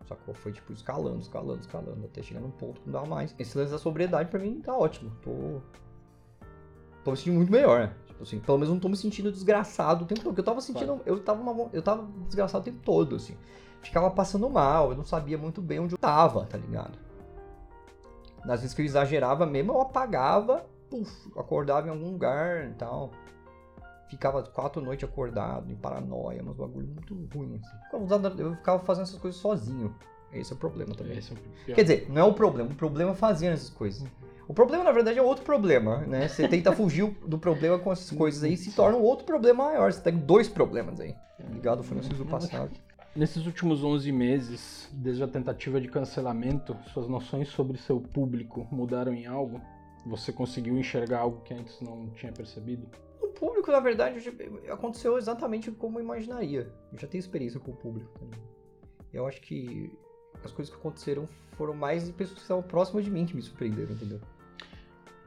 [0.06, 0.34] Sacou?
[0.34, 3.34] Foi tipo escalando, escalando, escalando, até chegar num ponto que não dava mais.
[3.38, 5.10] Esse lance da sobriedade pra mim tá ótimo.
[5.22, 5.60] Tô.
[7.04, 7.94] Tô me sentindo muito melhor, né?
[8.06, 10.30] Tipo assim, pelo menos não tô me sentindo desgraçado o tempo todo.
[10.30, 11.00] Porque eu tava sentindo.
[11.04, 13.36] Eu tava, uma- eu tava desgraçado o tempo todo, assim.
[13.82, 16.98] Ficava passando mal, eu não sabia muito bem onde eu tava, tá ligado?
[18.44, 23.10] Nas vezes que eu exagerava mesmo, eu apagava, puf, acordava em algum lugar e tal
[24.08, 27.60] ficava quatro noites acordado, em paranoia, uns bagulho muito ruim.
[27.62, 27.76] Assim.
[28.42, 29.94] Eu ficava fazendo essas coisas sozinho.
[30.32, 31.16] Esse é o problema também.
[31.16, 31.20] É
[31.70, 31.74] o.
[31.74, 34.06] Quer dizer, não é o problema, o problema é fazendo essas coisas.
[34.46, 36.26] O problema, na verdade, é outro problema, né?
[36.26, 39.92] Você tenta fugir do problema com essas coisas aí, se torna um outro problema maior.
[39.92, 41.14] Você tem dois problemas aí.
[41.50, 42.70] Ligado foi no do passado.
[43.18, 49.12] Nesses últimos 11 meses, desde a tentativa de cancelamento, suas noções sobre seu público mudaram
[49.12, 49.60] em algo?
[50.06, 52.86] Você conseguiu enxergar algo que antes não tinha percebido?
[53.20, 54.20] O público, na verdade,
[54.70, 56.72] aconteceu exatamente como eu imaginaria.
[56.92, 58.08] Eu já tenho experiência com o público.
[58.20, 58.38] tá?
[59.12, 59.90] Eu acho que
[60.44, 61.26] as coisas que aconteceram
[61.56, 64.20] foram mais de pessoas que estavam próximas de mim que me surpreenderam, entendeu?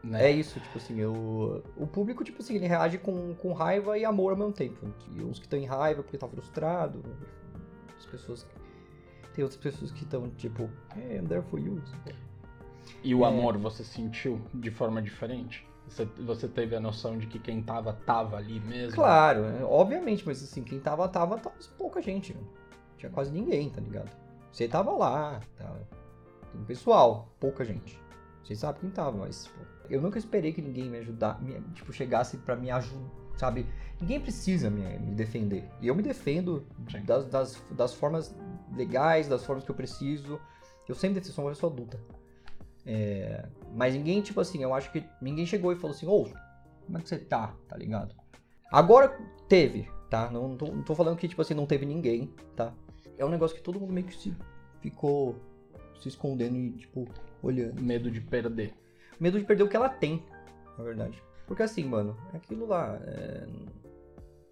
[0.02, 0.28] Né?
[0.28, 1.62] É isso, tipo assim, eu...
[1.76, 4.80] o público, tipo assim, ele reage com, com raiva e amor ao mesmo tempo.
[5.12, 7.04] E uns que estão em raiva porque tá frustrado,
[8.02, 8.48] as pessoas...
[9.34, 11.82] Tem outras pessoas que estão, tipo, hey, I'm there for you.
[13.04, 13.28] E o É.
[13.28, 15.66] amor você sentiu de forma diferente?
[15.88, 18.94] Você, você teve a noção de que quem tava, tava ali mesmo?
[18.96, 19.64] Claro, né?
[19.64, 22.34] obviamente, mas assim, quem tava, tava, tava pouca gente.
[22.34, 22.42] Né?
[22.98, 24.12] Tinha quase ninguém, tá ligado?
[24.52, 25.74] Você tava lá, tá?
[26.52, 27.98] Tem pessoal, pouca gente.
[28.44, 29.60] Vocês sabem quem tava, mas tipo,
[29.90, 33.66] eu nunca esperei que ninguém me ajudar, me- tipo, chegasse pra me ajudar, sabe?
[34.00, 35.64] Ninguém precisa me, me defender.
[35.80, 36.66] E eu me defendo
[37.06, 38.36] das, das, das formas
[38.76, 40.40] legais, das formas que eu preciso.
[40.88, 42.00] Eu sempre defendo, sou uma pessoa adulta.
[42.86, 46.28] É, mas ninguém, tipo assim, eu acho que ninguém chegou e falou assim, ô,
[46.86, 48.16] como é que você tá, tá ligado?
[48.72, 49.18] Agora
[49.48, 50.30] teve, tá?
[50.30, 52.74] Não tô, não tô falando que, tipo assim, não teve ninguém, tá?
[53.18, 54.36] É um negócio que todo mundo meio que se
[54.82, 55.36] ficou
[56.02, 57.08] se escondendo e, tipo,
[57.42, 57.82] olhando.
[57.82, 58.74] Medo de perder.
[59.20, 60.24] Medo de perder o que ela tem,
[60.78, 61.22] na verdade.
[61.52, 62.98] Porque assim, mano, é aquilo lá.
[63.04, 63.46] é,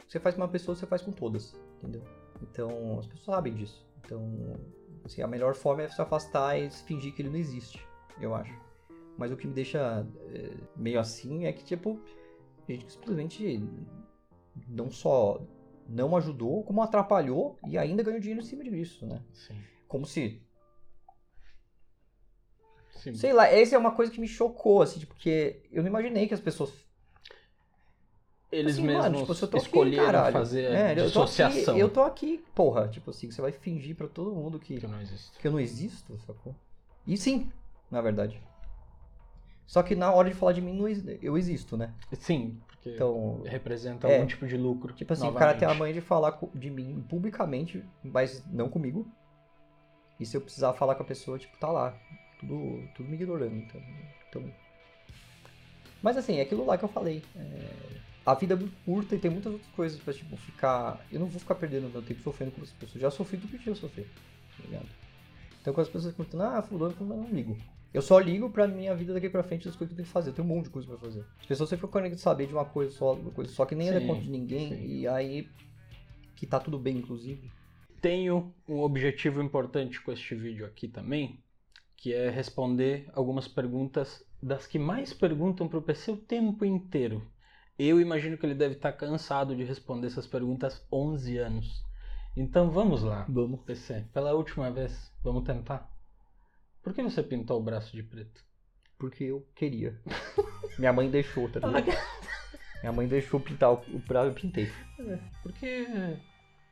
[0.06, 2.04] Você faz com uma pessoa, você faz com todas, entendeu?
[2.42, 3.88] Então, as pessoas sabem disso.
[4.04, 4.30] Então,
[5.06, 7.88] assim, a melhor forma é se afastar e fingir que ele não existe,
[8.20, 8.54] eu acho.
[9.18, 11.98] Mas o que me deixa é, meio assim é que, tipo,
[12.68, 13.66] a gente simplesmente
[14.68, 15.42] não só
[15.88, 19.24] não ajudou, como atrapalhou e ainda ganhou dinheiro em cima disso, né?
[19.32, 19.56] Sim.
[19.88, 20.42] Como se
[23.00, 23.14] Sim.
[23.14, 26.34] Sei lá, essa é uma coisa que me chocou, assim, porque eu não imaginei que
[26.34, 26.89] as pessoas.
[28.52, 30.96] Eles assim, mesmos mano, tipo, se eu tô aqui, escolheram caralho, fazer a é, eu
[30.96, 31.78] tô aqui- dissociação.
[31.78, 35.00] Eu tô, aqui, porra, tipo assim, você vai fingir pra todo mundo que, Que não
[35.00, 35.38] existe.
[35.40, 36.56] que eu não existo, sacou?
[37.06, 37.52] E sim,
[37.92, 38.42] na verdade.
[39.68, 40.88] Só que na hora de falar de mim, não
[41.22, 41.94] eu existo, né?
[42.14, 44.16] Sim, porque Então, representa é.
[44.16, 44.94] algum tipo de lucro.
[44.94, 45.80] tipo assim, o cara tem a novamente.
[45.80, 49.08] mãe de falar de mim publicamente, mas não comigo.
[50.20, 51.96] E se eu precisar falar com a pessoa, tipo, tá lá.
[52.40, 53.54] Tudo, tudo me ignorando.
[53.56, 53.82] Então,
[54.28, 54.54] então-
[56.02, 57.22] Mas assim, é aquilo lá que eu falei.
[57.36, 61.04] é, A vida é muito curta e tem muitas outras coisas pra, tipo, ficar.
[61.12, 63.02] Eu não vou ficar perdendo meu tempo sofrendo com as pessoas.
[63.02, 64.08] Já sofri tudo que tinha sofrer.
[64.58, 64.88] Tá ligado?
[65.62, 67.58] Então quando as pessoas perguntam, ah, fulano, eu não ligo.
[67.94, 70.14] Eu só ligo pra minha vida daqui pra frente das coisas que eu tenho que
[70.14, 70.30] fazer.
[70.30, 71.26] Eu tenho um monte de coisa pra fazer.
[71.40, 73.90] As pessoas sempre ficam querendo saber de uma coisa só, uma coisa só que nem
[73.90, 74.70] é Sim, conta de ninguém.
[74.70, 74.86] sim.
[74.86, 75.50] E aí.
[76.36, 77.52] Que tá tudo bem, inclusive.
[78.00, 81.44] Tenho um objetivo importante com este vídeo aqui também,
[81.98, 87.22] que é responder algumas perguntas das que mais perguntam pro PC o tempo inteiro.
[87.80, 91.82] Eu imagino que ele deve estar cansado de responder essas perguntas 11 anos.
[92.36, 93.26] Então vamos lá.
[93.30, 93.62] Vamos.
[93.62, 95.90] PC, pela última vez, vamos tentar.
[96.84, 98.44] Por que você pintou o braço de preto?
[98.98, 99.98] Porque eu queria.
[100.78, 101.98] Minha mãe deixou, tá ligado?
[102.82, 104.70] Minha mãe deixou pintar o o prazo, eu pintei.
[105.42, 105.88] Porque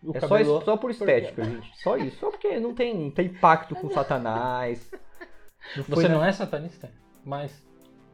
[0.04, 0.58] o é só, cabelo...
[0.58, 1.78] isso, só por estética, gente.
[1.82, 2.20] Só isso.
[2.20, 4.92] Só porque não tem, não tem pacto com Satanás.
[5.76, 6.90] Não Você na- não é satanista,
[7.26, 7.67] mas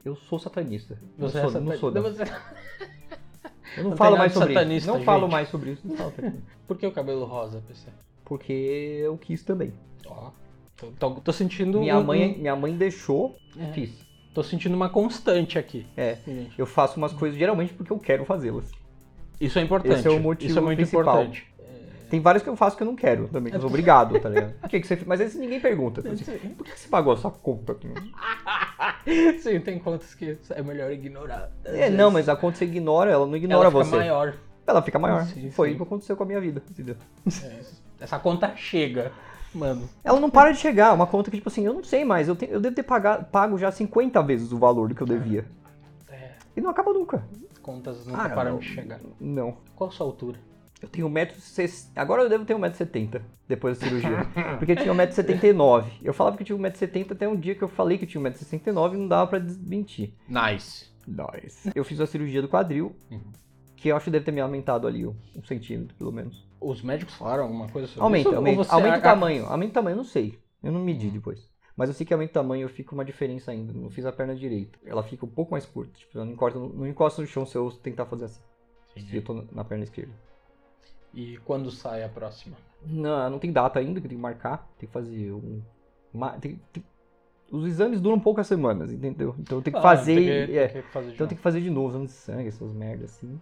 [0.04, 0.98] Eu sou satanista.
[1.18, 1.80] você não é sou, não satanista.
[1.80, 2.12] sou, Não, não.
[2.12, 2.24] você-
[3.78, 4.88] Eu não, Não falo mais sobre isso.
[4.88, 5.32] Não falo gente.
[5.32, 5.82] mais sobre isso.
[5.88, 6.14] Não falo.
[6.68, 7.88] Por que o cabelo rosa, PC?
[8.24, 9.74] Porque eu quis também.
[10.06, 10.30] Ó,
[10.78, 13.66] tô, tô- tô sentindo Minha um- mãe, minha mãe deixou, É.
[13.74, 13.92] fiz.
[14.34, 15.86] Tô sentindo uma constante aqui.
[15.98, 16.18] É.
[16.26, 16.58] gente.
[16.60, 18.72] Eu faço umas coisas geralmente porque eu quero fazê-las.
[19.42, 19.96] Isso é importante.
[19.96, 21.02] Esse é o motivo Isso é muito principal.
[21.04, 21.53] importante.
[22.14, 24.30] Tem vários que eu faço que eu não quero também, que eu sou obrigado, tá
[24.30, 24.54] ligado?
[24.60, 26.00] Por que, que você Mas esse ninguém pergunta.
[26.04, 27.76] tá assim, Por que você pagou a sua conta?
[29.42, 31.50] Sim, tem contas que é melhor ignorar.
[31.66, 33.96] É, não, mas a conta você ignora, ela não ignora ela fica você.
[33.96, 34.36] maior.
[34.68, 35.26] Ela fica maior.
[35.26, 35.74] Sim, Foi sim.
[35.74, 36.96] o que aconteceu com a minha vida, entendeu?
[37.44, 37.60] É,
[38.00, 39.12] essa conta chega,
[39.52, 39.90] mano.
[40.04, 42.36] Ela não para de chegar, uma conta que, tipo assim, eu não sei mais, eu,
[42.36, 45.46] te- eu devo ter pagado, pago já 50 vezes o valor do que eu devia.
[46.12, 47.24] É, E não acaba nunca.
[47.64, 48.60] contas nunca Ah, param não.
[48.60, 49.00] de chegar.
[49.20, 49.58] Não.
[49.76, 50.38] Qual a sua altura?
[50.84, 51.92] Eu tenho 1,60m.
[51.96, 54.18] Agora eu devo ter 1,70m depois da cirurgia.
[54.60, 55.86] Porque eu tinha 1,79m.
[56.04, 58.22] Eu falava que eu tinha 1,70m até um dia que eu falei que eu tinha
[58.22, 60.14] 1,69m e não dava pra desmentir.
[60.28, 60.92] Nice.
[61.08, 61.72] Nice.
[61.74, 63.22] Eu fiz a cirurgia do quadril, Uhum.
[63.78, 65.16] que eu acho que deve ter me aumentado ali um,
[65.46, 66.46] centímetro, pelo menos.
[66.60, 68.36] Os médicos falaram alguma coisa sobre Aumenta, isso?
[68.38, 68.74] Aumenta.
[68.74, 69.46] Aumenta o tamanho.
[69.46, 70.38] Aumenta o tamanho, eu não sei.
[70.62, 71.50] Eu não medi depois.
[71.78, 73.72] Mas eu sei que aumenta o tamanho, eu fico uma diferença ainda.
[73.72, 74.78] Não fiz a perna direita.
[74.86, 75.98] Ela fica um pouco mais curta.
[75.98, 78.42] Tipo, ela não encosta, não encosta no chão se eu tentar fazer assim.
[78.98, 80.12] Se eu tô na perna esquerda.
[81.14, 82.58] E quando sai a próxima?
[82.86, 84.68] Não, não tem data ainda, que tem que marcar.
[84.78, 85.62] Tem que fazer um.
[86.14, 86.84] uma- tem- tem-
[87.52, 89.36] os exames duram poucas semanas, entendeu?
[89.40, 90.16] Então tem que Ah, fazer.
[90.16, 91.30] tem que- é, tem que fazer de então novo.
[91.30, 93.40] tem que fazer de novo, exame de sangue, essas merdas assim.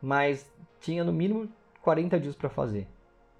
[0.00, 1.48] Mas tinha no mínimo
[1.82, 2.86] 40 dias pra fazer.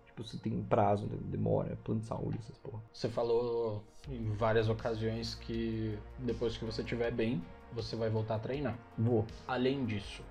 [0.06, 2.80] Tipo, você tem prazo, demora, plano de saúde, essas porra.
[2.92, 8.38] Você falou em várias ocasiões que depois que você estiver bem, você vai voltar a
[8.38, 8.78] treinar.
[8.96, 9.24] Vou.
[9.46, 10.22] Além disso,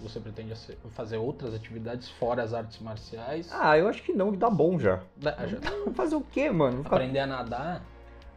[0.00, 0.54] você pretende
[0.90, 3.48] fazer outras atividades fora as artes marciais?
[3.52, 5.00] Ah, eu acho que não, que dá bom já.
[5.16, 5.58] Da- já-
[5.94, 6.82] Fazer o quê, mano?
[6.82, 7.82] Ficar Aprender a nadar?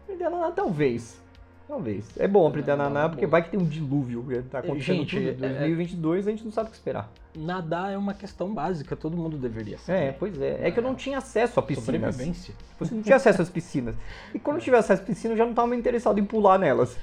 [0.04, 1.24] aprender a nadar, talvez.
[1.68, 2.16] Talvez.
[2.20, 4.24] É bom aprender a Nadar é porque vai que tem um dilúvio.
[4.24, 5.46] que Tá acontecendo Gente, tudo.
[5.46, 7.10] é- 2022 a gente não sabe o que esperar.
[7.36, 10.16] Nadar é uma questão básica, todo mundo deveria É, saber.
[10.20, 10.60] pois é.
[10.68, 12.14] É que eu não tinha acesso a piscinas.
[12.14, 12.54] Sobrevivência.
[12.80, 13.96] Você não tinha acesso às piscinas.
[14.32, 16.96] E quando eu tive acesso às piscinas, eu já não estava interessado em pular nelas.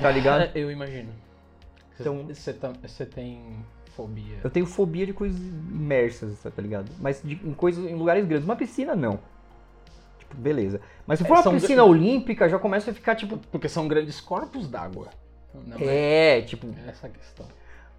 [0.00, 0.50] Tá ligado?
[0.56, 1.10] Eu imagino.
[2.00, 2.52] Então- Você
[2.82, 4.38] você tem fobia.
[4.42, 6.90] Eu tenho fobia de coisas imersas, tá ligado?
[6.98, 8.44] Mas de- em coisas em lugares grandes.
[8.44, 9.18] Uma piscina, não.
[10.18, 10.80] Tipo, beleza.
[11.06, 13.36] Mas se É, for uma são- piscina olímpica, já começa a ficar, tipo.
[13.50, 15.08] Porque são grandes corpos d'água.
[15.66, 17.46] Não é É, tipo, essa questão.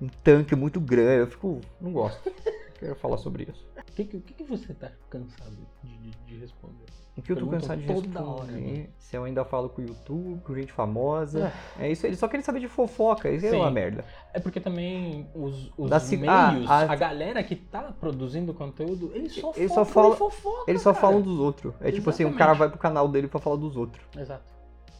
[0.01, 1.21] um tanque muito grande.
[1.21, 1.61] Eu fico.
[1.79, 2.19] Não gosto.
[2.79, 3.65] Quero falar sobre isso.
[3.77, 5.92] O que, que que você tá cansado de,
[6.25, 6.83] de- de responder?
[7.15, 8.87] O que eu tô cansado de responder, hora, né?
[8.97, 11.53] se eu ainda falo com o YouTube, com gente famosa.
[11.77, 13.57] É isso, eles só querem saber de fofoca, isso é Sim.
[13.57, 14.03] uma merda.
[14.33, 16.31] É porque também os, os Da ci- meios,
[16.67, 20.81] ah, a- a galera que tá produzindo conteúdo, eles só Eles só falam- fofoca, Eles
[20.81, 21.01] só cara.
[21.01, 21.75] falam dos outros.
[21.81, 22.37] É tipo assim, Exatamente.
[22.39, 24.03] cara vai pro canal dele pra falar dos outros.
[24.17, 24.51] Exato.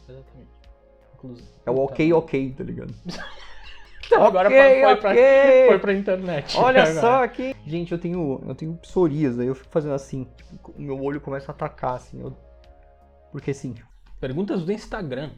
[0.08, 0.50] Exatamente.
[1.14, 1.48] Inclusive.
[1.66, 2.94] É o ok, ok, tá ligado?
[4.12, 5.66] Agora Ok, foi, pra, ok.
[5.68, 6.56] foi pra internet.
[6.58, 7.00] Olha Agora.
[7.00, 7.54] só aqui.
[7.66, 10.24] Gente, eu tenho, eu tenho psoríase, aí eu fico fazendo assim.
[10.36, 12.20] Tipo, o meu olho começa a atacar, assim.
[12.20, 12.36] eu-
[13.32, 13.74] Porque sim.
[14.20, 15.30] Perguntas do Instagram.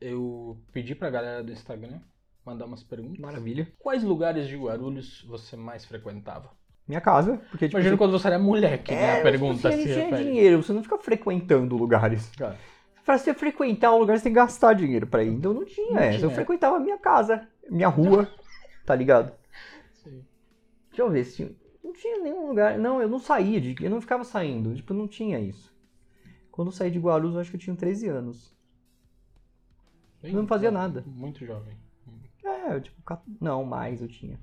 [0.00, 2.00] Eu pedi pra galera do Instagram
[2.44, 3.18] mandar umas perguntas.
[3.18, 3.66] Maravilha.
[3.78, 6.50] Quais lugares de Guarulhos você mais frequentava?
[6.86, 7.76] Minha casa, porque tipo.
[7.78, 9.02] Imagina você- quando você era moleque, né?
[9.16, 10.24] É, A pergunta você se não tinha refere.
[10.24, 12.30] dinheiro, você não fica frequentando lugares.
[12.36, 12.56] Cara,
[13.04, 15.28] Pra você frequentar um lugar, você tem que gastar dinheiro pra ir.
[15.28, 16.02] Então não tinha Não.
[16.02, 16.30] Eu tinha.
[16.30, 18.30] frequentava a minha casa, minha rua,
[18.84, 19.32] tá ligado?
[19.92, 20.24] sim.
[20.88, 21.56] Deixa eu ver se tinha.
[21.82, 22.78] Não tinha nenhum lugar.
[22.78, 23.76] Não, eu não saía, de...
[23.84, 24.74] eu não ficava saindo.
[24.74, 25.74] Tipo, não tinha isso.
[26.50, 28.54] Quando eu saí de Guarulhos, eu acho que eu tinha 13 anos.
[30.22, 31.02] Bem- Eu não fazia nada.
[31.06, 31.76] Muito jovem.
[32.44, 32.96] É, eu, tipo,
[33.40, 34.38] não, mais eu tinha.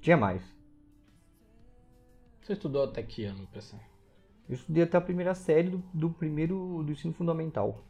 [0.00, 0.42] Tinha mais.
[2.42, 3.76] Você estudou até que ano, PC?
[4.48, 7.82] Eu estudei até a primeira série do, do primeiro do ensino fundamental.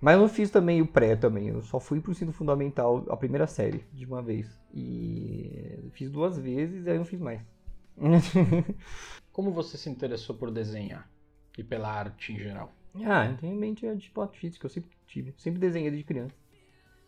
[0.00, 1.48] Mas eu não fiz também o pré também.
[1.48, 4.58] Eu só fui pro ensino fundamental a primeira série de uma vez.
[4.72, 7.42] E fiz duas vezes e aí não fiz mais.
[9.30, 11.08] Como você se interessou por desenhar?
[11.58, 12.72] E pela arte em geral?
[13.04, 15.34] ah, eu tenho em mente a tipo artística, eu sempre tive.
[15.36, 16.34] Sempre desenhei desde criança.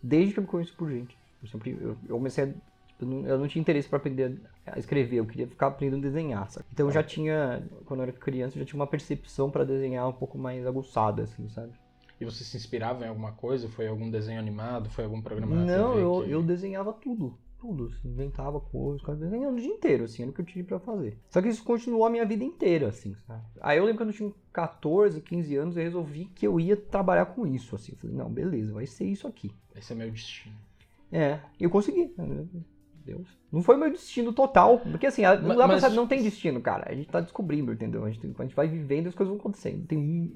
[0.02, 1.16] Desde que eu me conheço por gente.
[1.42, 4.40] Eu sempre eu, eu comecei a, tipo, eu não, eu não tinha interesse pra aprender
[4.66, 6.66] a escrever, eu queria ficar aprendendo a desenhar, sabe?
[6.72, 10.09] Então eu já tinha, quando eu era criança, eu já tinha uma percepção pra desenhar
[10.09, 11.72] um pouco mais aguçada, assim, sabe?
[12.23, 13.69] E você se inspirava em alguma coisa?
[13.69, 14.89] Foi algum desenho animado?
[14.91, 17.37] Foi algum programa Não, eu, que- eu desenhava tudo.
[17.59, 20.81] Tudo, assim, inventava coisas, desenhando o dia inteiro, assim, era o que eu tive pra
[20.81, 21.17] fazer.
[21.31, 23.41] Só que isso continuou a minha vida inteira, assim, sabe?
[23.61, 26.77] Aí eu lembro que quando eu tinha 14, 15 anos, eu resolvi que eu ia
[26.77, 27.93] trabalhar com isso, assim.
[27.93, 29.53] Eu falei, não, beleza, vai ser isso aqui.
[29.77, 30.57] Esse é meu destino.
[31.13, 32.13] É, e eu consegui.
[32.19, 32.45] né?
[33.05, 33.29] Deus.
[33.51, 36.87] Não foi meu destino total, porque assim, a- não mas- saber, não tem destino, cara.
[36.91, 38.05] A gente tá descobrindo, entendeu?
[38.05, 39.87] A gente, a gente vai vivendo e as coisas vão acontecendo.
[39.87, 40.33] Tem um-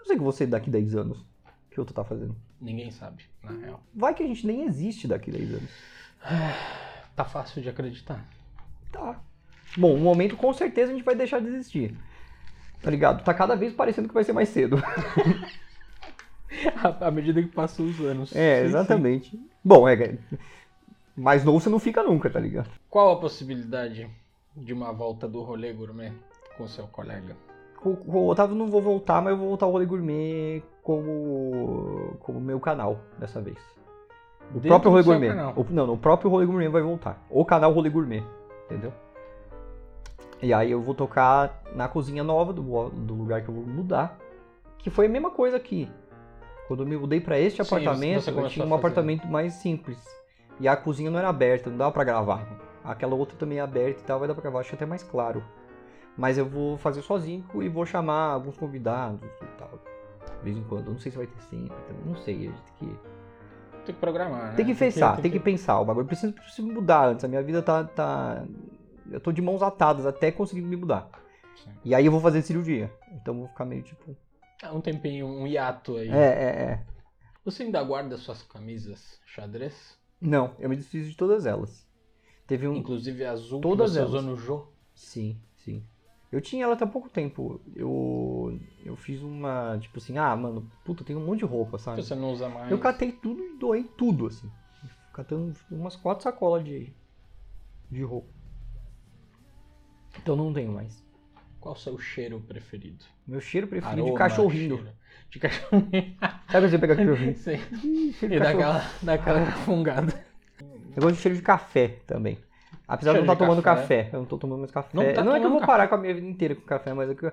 [0.00, 2.34] não sei o que você daqui 10 anos, o que eu tô tá fazendo.
[2.60, 3.80] Ninguém sabe, na real.
[3.94, 5.70] Vai que a gente nem existe daqui 10 anos.
[7.16, 8.24] Tá fácil de acreditar.
[8.90, 9.20] Tá.
[9.76, 11.94] Bom, um momento com certeza a gente vai deixar de existir.
[12.80, 13.22] Tá ligado?
[13.22, 14.78] Tá cada vez parecendo que vai ser mais cedo.
[16.98, 18.34] À medida que passam os anos.
[18.34, 19.40] É, Sim, exatamente.
[19.62, 20.16] Bom, é.
[21.14, 22.66] Mais novo você não fica nunca, tá ligado?
[22.66, 22.72] sim.
[22.88, 24.08] Qual a possibilidade
[24.56, 26.12] de uma volta do rolê gourmet
[26.56, 27.36] com seu colega?
[27.82, 32.16] Com, com o Otávio não vou voltar, mas eu vou voltar ao Rolê Gourmet como,
[32.20, 33.58] como meu canal dessa vez.
[34.50, 35.30] O Dentro próprio Rolê Gourmet.
[35.56, 37.24] O- não, o próprio Rolê Gourmet vai voltar.
[37.30, 38.22] O canal Rolê Gourmet,
[38.66, 38.92] entendeu?
[40.42, 44.18] E aí eu vou tocar na cozinha nova do, do lugar que eu vou mudar.
[44.78, 45.90] Que foi a mesma coisa aqui.
[46.66, 49.98] Quando eu me mudei pra este Sim, apartamento, eu tinha um apartamento mais simples.
[50.58, 52.46] E a cozinha não era aberta, não dava pra gravar.
[52.84, 55.42] Aquela outra também é aberta e tal, vai dar pra gravar, acho até mais claro.
[56.20, 59.80] Mas eu vou fazer sozinho e vou chamar alguns convidados e tal.
[60.36, 60.90] De vez em quando.
[60.90, 62.34] Não sei se vai ter sempre, também não sei.
[62.36, 62.94] A gente tem que,
[63.86, 64.54] Tem que programar, né?
[64.54, 66.04] tem que pensar, tem que pensar o bagulho.
[66.04, 67.24] Eu preciso, preciso mudar antes.
[67.24, 68.44] A minha vida tá, tá.
[69.10, 71.08] Eu tô de mãos atadas até conseguir me mudar.
[71.56, 71.70] Sim.
[71.86, 72.92] E aí eu vou fazer cirurgia.
[73.12, 74.14] Então eu vou ficar meio tipo.
[74.62, 76.10] Ah, um tempinho, um hiato aí.
[76.10, 76.84] É, é, é.
[77.46, 79.98] Você ainda guarda suas camisas xadrez?
[80.20, 81.88] Não, eu me desfiz de todas elas.
[82.46, 82.74] Teve um.
[82.76, 84.10] Inclusive azul Todas que você elas.
[84.12, 84.66] usou no Jô?
[84.94, 85.82] Sim, sim.
[86.32, 87.60] Eu tinha ela até pouco tempo.
[87.74, 92.02] Eu, eu fiz uma, tipo assim, ah, mano, puta, tem um monte de roupa, sabe?
[92.02, 92.70] você não usa mais.
[92.70, 94.50] Eu catei tudo e doei tudo, assim.
[95.12, 96.92] Catando umas quatro sacolas de,
[97.90, 98.28] de roupa.
[100.18, 101.02] Então não tenho mais.
[101.58, 103.04] Qual o seu cheiro preferido?
[103.26, 104.76] Meu cheiro preferido Aroma, de cachorrinho.
[104.76, 104.92] cheiro.
[105.30, 106.16] De cachorrinho.
[106.50, 107.34] Sabe você pegar cachorrinho?
[107.36, 108.12] Sim.
[108.12, 110.24] Cheiro E daquela, daquela fungada.
[110.60, 112.38] Eu gosto de cheiro de café também.
[112.94, 114.04] Apesar de eu não estar de tomando café.
[114.04, 114.10] café.
[114.12, 114.90] Eu não tô tomando mais café.
[114.94, 116.92] Não tá não é que eu vou parar com a minha vida inteira com café,
[116.92, 117.32] mas é que eu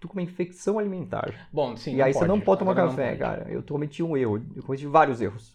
[0.00, 1.48] tô com uma infecção alimentar.
[1.52, 1.96] Bom, sim.
[1.96, 3.20] e aí você não pode tomar Agora café, pode.
[3.20, 3.46] cara.
[3.50, 4.42] Eu cometi um erro.
[4.54, 5.54] Eu cometi vários erros.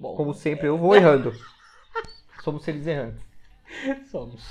[0.00, 1.32] Bom, Como sempre, eu vou errando.
[2.42, 3.22] Somos seres errantes.
[4.10, 4.42] somos.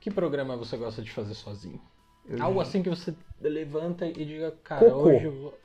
[0.00, 1.80] Que programa você gosta de fazer sozinho?
[2.28, 5.08] Eu- Algo assim que você levanta e diga, cara, Cocô.
[5.08, 5.58] hoje eu vou.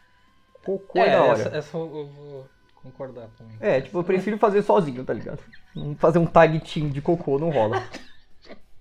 [0.66, 2.46] Cocô é, é, essa, essa eu vou
[2.84, 3.58] concordar também.
[3.60, 5.42] É, tipo, eu prefiro fazer sozinho, tá ligado?
[5.74, 7.82] Não Fazer um tag team de cocô não rola.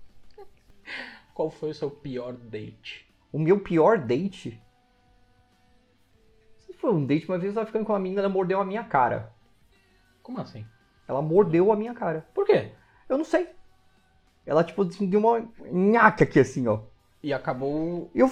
[1.32, 3.08] Qual foi o seu pior date?
[3.32, 4.60] O meu pior date.
[6.58, 8.64] Se foi um date, uma vez eu tava ficando com uma menina, ela mordeu a
[8.64, 9.32] minha cara.
[10.22, 10.66] Como assim?
[11.08, 12.28] Ela mordeu a minha cara.
[12.34, 12.72] Por quê?
[13.08, 13.48] Eu não sei.
[14.44, 16.80] Ela, tipo, assim, deu uma nhaca aqui, assim, ó.
[17.22, 18.10] E acabou.
[18.14, 18.30] Eu,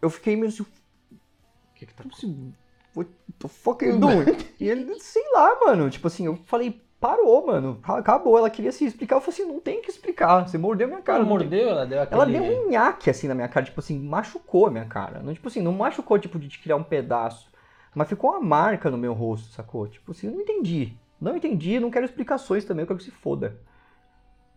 [0.00, 2.54] eu fiquei meio assim, O que que tá tipo assim,
[2.94, 4.36] what the fuck are you doing?
[4.58, 8.36] e ele, sei lá, mano, tipo assim, eu falei, parou, mano, acabou.
[8.36, 11.20] Ela queria se explicar, eu falei assim, não tem que explicar, você mordeu minha cara.
[11.20, 12.20] Ela mordeu, ela deu aquele.
[12.20, 15.20] Ela deu um nhaque assim na minha cara, tipo assim, machucou a minha cara.
[15.20, 17.50] Não, tipo assim, não machucou tipo de criar um pedaço.
[17.94, 19.88] Mas ficou uma marca no meu rosto, sacou?
[19.88, 20.92] Tipo assim, eu não entendi.
[21.20, 23.58] Não entendi, não quero explicações também, eu quero que se foda.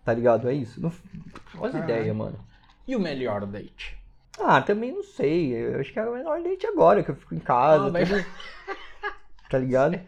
[0.06, 0.48] Tá ligado?
[0.50, 0.82] É isso.
[0.82, 0.92] Não...
[1.58, 2.38] Olha as ideias, mano.
[2.88, 3.98] E o melhor date?
[4.40, 5.54] Ah, também não sei.
[5.54, 7.88] Eu acho que é o melhor date agora, que eu fico em casa.
[7.88, 8.26] Ah, mas- tudo-
[9.50, 10.00] Tá ligado?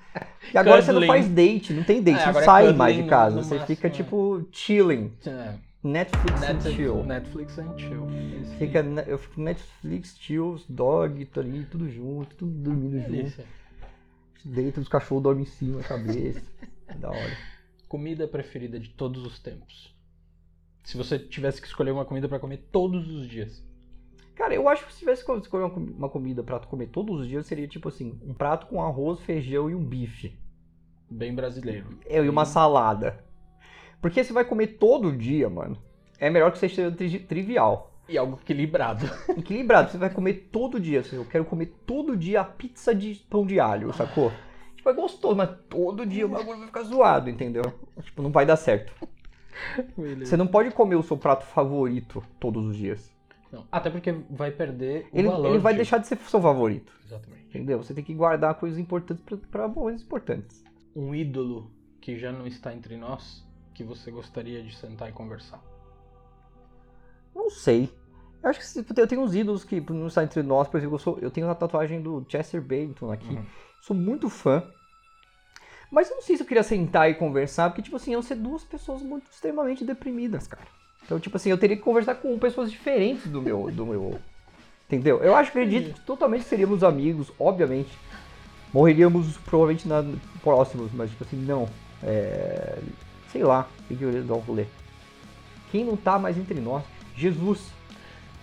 [0.52, 2.78] E agora você não faz date, não tem date, É, você não é sai cuddling
[2.80, 3.36] mais de casa.
[3.44, 3.90] você máximo, fica, é.
[3.92, 5.14] tipo, chilling.
[5.24, 7.04] É, Netflix and Netflix, chill.
[7.04, 8.08] Netflix and chill.
[8.42, 13.44] Esse- Fica, eu fico Netflix, chill, dog, tô ali, tudo junto, tudo dormindo junto.
[14.44, 16.42] Deita, os cachorros dormem em cima, a cabeça.
[16.88, 17.38] É da hora.
[17.88, 19.94] Comida preferida de todos os tempos.
[20.84, 23.64] Se você tivesse que escolher uma comida pra comer todos os dias.
[24.36, 26.88] Cara, eu acho que se tivesse que escolher uma com- uma comida pra tu comer
[26.88, 30.38] todos os dias, seria tipo assim, um prato com arroz, feijão e um bife.
[31.10, 31.98] Bem brasileiro.
[32.06, 33.24] É, e uma salada.
[34.02, 35.78] Porque você vai comer todo dia, mano.
[36.20, 37.92] É melhor que seja tri- trivial.
[38.08, 39.06] E algo equilibrado.
[39.38, 41.00] Equilibrado, você vai comer todo dia.
[41.00, 44.32] Assim, eu quero comer todo dia a pizza de pão de alho, sacou?
[44.76, 47.64] Tipo, é gostoso, mas todo dia o bagulho vai ficar zoado, entendeu?
[48.04, 48.94] Tipo, não vai dar certo.
[50.26, 53.15] Você não pode comer o seu prato favorito todos os dias.
[53.56, 55.50] Não, Até porque vai perder o Ele, valor.
[55.50, 57.48] ele vai de- deixar de ser seu favorito, Exatamente.
[57.48, 57.82] entendeu?
[57.82, 60.64] Você tem que guardar coisas importantes pra momentos importantes.
[60.96, 65.62] Um ídolo que já não está entre nós, que você gostaria de sentar e conversar.
[67.34, 67.90] Não sei.
[68.44, 71.00] Eu acho que eu tenho uns ídolos que não está entre nós, por exemplo, eu,
[71.00, 73.34] sou- eu tenho uma tatuagem do Chester Bennington aqui.
[73.36, 73.46] Uhum.
[73.82, 74.64] Sou muito fã.
[75.92, 78.36] Mas eu não sei se eu queria sentar e conversar, porque, tipo assim, iam ser
[78.36, 80.68] duas pessoas muito extremamente deprimidas, cara.
[81.06, 83.70] Então, tipo assim, eu teria que conversar com pessoas diferentes do meu.
[83.72, 84.20] Do meu
[84.88, 85.22] entendeu?
[85.24, 87.92] Eu acho, acredito que totalmente seríamos amigos, obviamente.
[88.74, 90.04] Morreríamos provavelmente na,
[90.42, 91.70] próximos, mas, tipo assim, não.
[92.04, 92.78] É,
[93.32, 94.66] sei lá, tem que dar um rolê.
[95.72, 96.84] Quem não tá mais entre nós?
[97.16, 97.60] Jesus.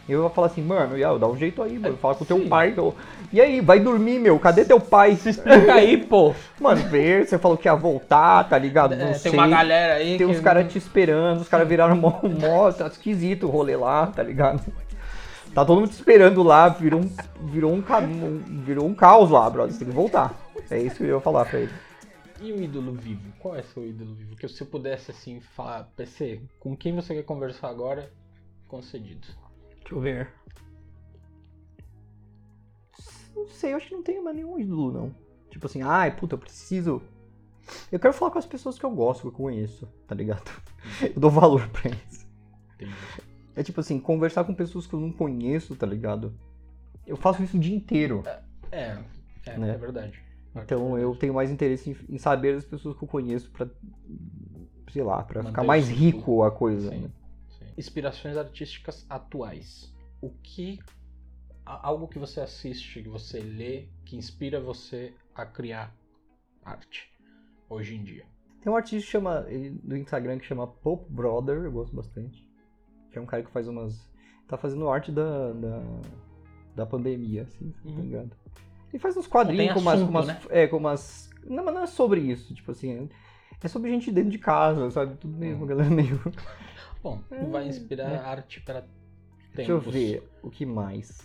[0.08, 1.96] Eu vou falar assim, mano, Iau, dá um jeito aí, mano.
[1.96, 2.48] Fala com teu Sim.
[2.48, 2.72] pai.
[2.72, 2.94] meu.
[3.32, 4.38] E aí, vai dormir, meu?
[4.38, 5.12] Cadê teu pai?
[5.12, 6.34] Explica aí, pô.
[6.60, 8.96] Mano, ver, você falou que ia voltar, tá ligado?
[8.96, 9.30] Não É, sei.
[9.30, 12.88] tem uma galera aí Tem uns caras te esperando, os caras viraram mó, mó, tá
[12.88, 14.60] esquisito o rolê lá, tá ligado?
[15.54, 17.10] Tá todo mundo te esperando lá, virou um,
[17.50, 19.72] virou um, um- virou um caos lá, brother.
[19.72, 20.34] Você tem que voltar.
[20.70, 21.72] É isso que eu ia falar pra ele.
[22.40, 23.30] E o ídolo vivo?
[23.38, 24.34] Qual é seu ídolo vivo?
[24.34, 25.88] Que se eu pudesse, assim, falar...
[25.96, 28.10] PC, com quem você quer conversar agora?
[28.66, 29.26] Concedido.
[29.82, 30.28] Deixa eu ver.
[33.34, 35.14] Não sei, eu acho que não tenho mais nenhum ídolo, não.
[35.50, 37.02] Tipo assim, ai, puta, eu preciso.
[37.90, 40.50] Eu quero falar com as pessoas que eu gosto, que eu conheço, tá ligado?
[41.02, 42.26] Eu dou valor pra isso.
[42.74, 42.92] Entendi.
[43.54, 46.34] É tipo assim, conversar com pessoas que eu não conheço, tá ligado?
[47.06, 48.22] Eu faço isso o dia inteiro.
[48.72, 48.98] É,
[49.46, 49.70] é, Né?
[49.74, 50.20] é verdade.
[50.56, 53.68] Então eu tenho mais interesse em, saber das pessoas que eu conheço pra,
[54.90, 56.04] sei lá, pra Manter ficar mais círculo.
[56.04, 56.90] rico a coisa.
[56.90, 57.10] Sim, né?
[57.76, 59.92] Inspirações artísticas atuais.
[60.20, 60.78] O que.
[61.64, 65.94] Algo que você assiste, que você lê, que inspira você a criar
[66.64, 67.08] arte
[67.68, 68.24] hoje em dia.
[68.60, 69.46] Tem um artista que chama,
[69.82, 72.46] do Instagram que chama Pope Brother, eu gosto bastante.
[73.10, 74.10] Que é um cara que faz umas.
[74.48, 75.82] Tá fazendo arte da, da,
[76.76, 78.00] da pandemia, assim, tá Uhum.
[78.02, 78.36] ligado?
[78.92, 80.40] Ele faz uns quadrinhos com umas, assunto, com umas- né?
[80.50, 81.30] É, com umas.
[81.44, 83.08] Não, mas não é sobre isso, tipo assim.
[83.62, 85.16] É sobre gente dentro de casa, sabe?
[85.16, 85.54] Tudo Uhum.
[85.56, 86.20] uma galera meio.
[87.02, 88.16] Bom, É, vai inspirar é.
[88.18, 88.84] arte para
[89.54, 89.92] Deixa eu tempos.
[89.94, 91.20] ver o que mais.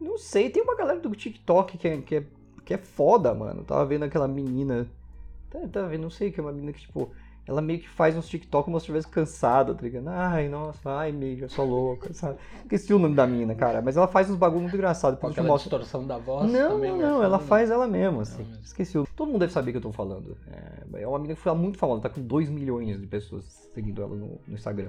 [0.00, 2.26] Não sei, tem uma galera do TikTok que é, que é,
[2.64, 3.64] que é foda, mano.
[3.64, 4.86] Tava vendo aquela menina.
[5.50, 7.10] Tá, tá vendo, não sei, que é uma menina que, tipo,
[7.46, 10.08] ela meio que faz uns TikTok como se estivesse cansada, tá ligado?
[10.08, 12.38] Ai, nossa, ai, amiga, sou louca, sabe?
[12.62, 15.16] Esqueci o nome da menina, cara, mas ela faz uns bagulho muito engraçado.
[15.16, 15.70] Com Depois eu aquela mostro.
[15.78, 16.90] distorção da voz Não, também.
[16.92, 18.42] não, vai não, ela faz ela mesma, assim.
[18.42, 18.64] Ela mesma.
[18.64, 19.06] Esqueci o.
[19.16, 20.36] Todo mundo deve saber que eu tô falando.
[20.92, 24.02] É, é uma menina que foi muito famosa, tá com 2 milhões de pessoas seguindo
[24.02, 24.88] ela no, no Instagram.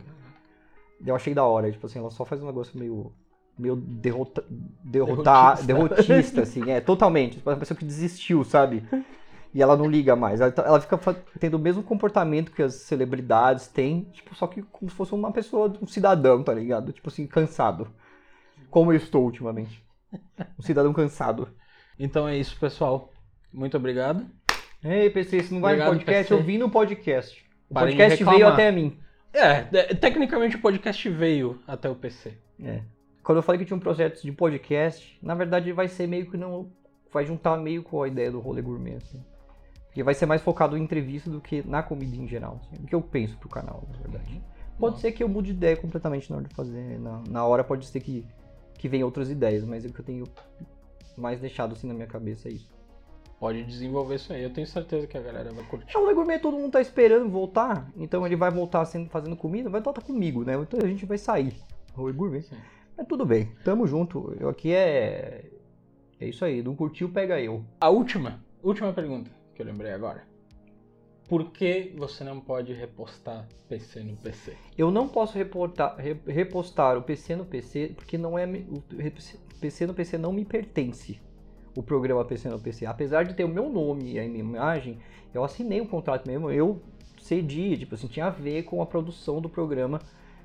[1.05, 3.11] Eu achei da hora, tipo assim, ela só faz um negócio meio.
[3.57, 4.43] meio derrota,
[4.83, 6.03] derrotar, Derrotista.
[6.03, 7.37] derrotista, assim, é, totalmente.
[7.37, 8.83] Tipo, uma pessoa que desistiu, sabe?
[9.53, 10.41] E ela não liga mais.
[10.41, 10.97] Ela, ela fica
[11.39, 15.31] tendo o mesmo comportamento que as celebridades têm, tipo, só que como se fosse uma
[15.31, 16.91] pessoa, um cidadão, tá ligado?
[16.91, 17.87] Tipo assim, cansado.
[18.69, 19.81] Como eu estou ultimamente.
[20.59, 21.47] Um cidadão cansado.
[21.97, 23.09] Então é isso, pessoal.
[23.53, 24.25] Muito obrigado.
[24.83, 26.33] Ei, PC, se não vai Obrigado, no podcast, PC.
[26.33, 27.45] eu vi no podcast.
[27.69, 28.99] O Parem podcast veio até mim.
[29.37, 32.37] É, de- tecnicamente o podcast veio até o PC.
[32.63, 32.81] É.
[33.23, 36.37] Quando eu falei que tinha um projeto de podcast, na verdade vai ser meio que
[36.37, 36.71] não.
[37.11, 39.23] Vai juntar meio com a ideia do rolê gourmet, assim.
[39.87, 42.59] Porque vai ser mais focado em entrevista do que na comida em geral.
[42.61, 44.41] Assim, o que eu penso pro canal, na verdade.
[44.77, 45.01] Pode Nossa.
[45.01, 46.99] ser que eu mude de ideia completamente na hora de fazer.
[46.99, 48.25] Na, na hora pode ser que,
[48.77, 50.25] que venha outras ideias, mas é o que eu tenho
[51.17, 52.74] mais deixado assim na minha cabeça é isso.
[53.39, 54.41] Pode desenvolver isso aí.
[54.43, 55.93] Eu tenho certeza que a galera vai curtir.
[55.93, 59.35] É, o rolê gourmet todo mundo tá esperando voltar, então ele vai voltar sendo, fazendo
[59.35, 60.53] comida, vai voltar comigo, né?
[60.55, 61.53] Então a gente vai sair.
[61.93, 62.41] Rolê gourmet.
[62.41, 62.55] Sim.
[62.97, 64.33] Mas tudo bem, tamo junto.
[64.39, 65.45] Eu aqui é.
[66.19, 67.63] É isso aí, não curtiu, pega eu.
[67.79, 70.23] A última, última pergunta que eu lembrei agora.
[71.27, 74.53] Por que você não pode repostar PC no PC?
[74.77, 78.81] Eu não posso reportar, re- repostar o PC no PC porque não é o
[79.59, 81.19] PC no PC não me pertence.
[81.75, 84.97] O programa PC no PC, apesar de ter o meu nome e a minha imagem,
[85.33, 86.81] eu assinei um contrato mesmo, eu
[87.19, 89.99] cedi, tipo assim, tinha a ver com a produção do programa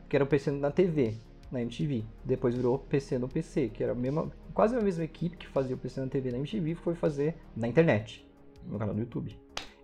[0.08, 1.14] que era o PC na TV,
[1.52, 2.04] na MTV.
[2.24, 5.76] Depois virou PC no PC, que era a mesma, quase a mesma equipe que fazia
[5.76, 8.26] o PC na TV na MTV foi fazer na internet,
[8.66, 9.38] no canal do YouTube.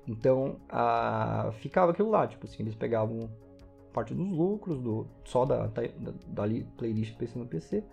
[0.09, 3.31] Então, a, ficava aquilo lá, tipo assim, eles pegavam
[3.93, 5.83] parte dos lucros do só da, da,
[6.27, 7.85] da li- playlist PC no PC.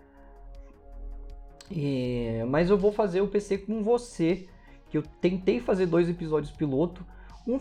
[1.74, 4.46] E- mas eu vou fazer o PC com você,
[4.88, 7.04] que eu tentei fazer dois episódios piloto.
[7.46, 7.58] Um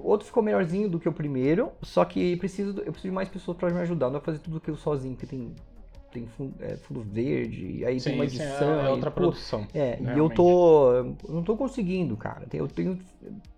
[0.00, 3.56] outro ficou melhorzinho do que o primeiro, só que preciso, eu preciso de mais pessoas
[3.56, 4.10] para me ajudar.
[4.10, 5.54] Não é fazer tudo aquilo sozinho, que tem,
[6.12, 8.80] tem fundo, é, fundo verde, e aí tem uma sim, edição.
[8.80, 9.66] é e, outra pô, produção.
[9.72, 10.92] é, e eu tô.
[10.92, 12.46] Eu não tô conseguindo, cara.
[12.52, 12.98] Eu tenho.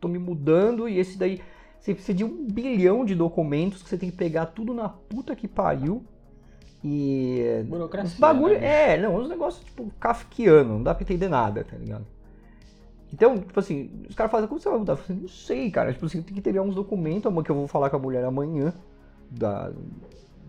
[0.00, 1.40] tô me mudando e esse daí.
[1.80, 5.36] Você precisa de um bilhão de documentos que você tem que pegar tudo na puta
[5.36, 6.04] que pariu.
[6.86, 7.64] E.
[7.66, 8.14] Burocracia.
[8.14, 8.58] Os bagulho.
[8.60, 8.94] né?
[8.94, 12.06] É, não, uns negócios tipo kafkiano, não dá pra entender nada, tá ligado?
[13.12, 14.92] Então, tipo assim, os caras fazem, como você vai mudar?
[14.92, 15.92] Eu falei, não sei, cara.
[15.92, 18.72] Tipo assim, tem que ter uns documentos que eu vou falar com a mulher amanhã
[19.30, 19.72] da,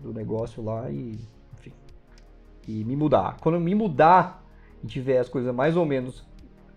[0.02, 1.18] do negócio lá e.
[1.54, 1.72] Enfim.
[2.66, 3.36] E me mudar.
[3.40, 4.44] Quando eu me mudar
[4.82, 6.24] e tiver as coisas mais ou menos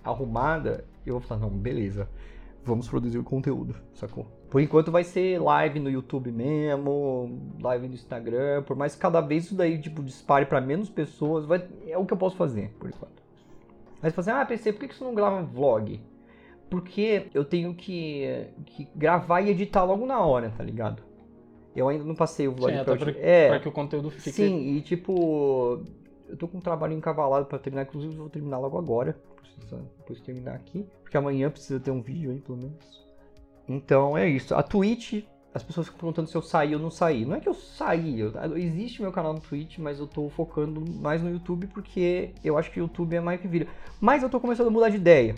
[0.04, 2.08] arrumadas, eu vou falar, não, beleza.
[2.64, 4.26] Vamos produzir o conteúdo, sacou?
[4.52, 9.22] Por enquanto vai ser live no YouTube mesmo, live no Instagram, por mais que cada
[9.22, 12.70] vez isso daí, tipo, dispare pra menos pessoas, vai, é o que eu posso fazer,
[12.78, 13.24] por enquanto.
[14.02, 16.02] Mas você fala assim, ah, PC, por que você não grava vlog?
[16.70, 21.02] Porque eu tenho que, que gravar e editar logo na hora, tá ligado?
[21.74, 23.72] Eu ainda não passei o vlog Sim, pra até eu- pra, é, pra que o
[23.72, 24.32] conteúdo fique.
[24.34, 25.82] Sim, e tipo,
[26.28, 29.18] eu tô com um trabalho encavalado pra terminar, inclusive eu vou terminar logo agora,
[30.00, 33.11] depois de terminar aqui, porque amanhã precisa ter um vídeo aí, pelo menos.
[33.68, 34.54] Então é isso.
[34.56, 37.26] A Twitch, as pessoas ficam perguntando se eu saí ou não saí.
[37.26, 40.84] Não é que eu saí, eu- existe meu canal no Twitch, mas eu tô focando
[41.02, 43.68] mais no YouTube porque eu acho que o YouTube é mais que vira.
[44.00, 45.36] Mas eu tô começando a mudar de ideia.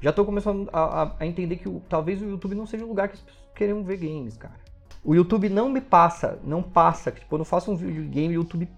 [0.00, 2.88] Já tô começando a, a- a entender que o- talvez o YouTube não seja um
[2.88, 4.54] lugar que as pessoas queiram ver games, cara.
[5.02, 7.10] O YouTube não me passa, não passa.
[7.12, 8.68] Tipo, eu não faço um vídeo de game, o YouTube.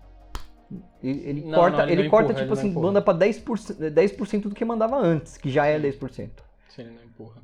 [1.02, 2.86] Ele, Não, corta, não, ele ele corta empurra, tipo ele assim, empurra.
[2.86, 4.12] manda pra 10%, 10
[4.42, 6.42] do que mandava antes, que já é 10%.
[6.68, 7.40] Se ele não empurra.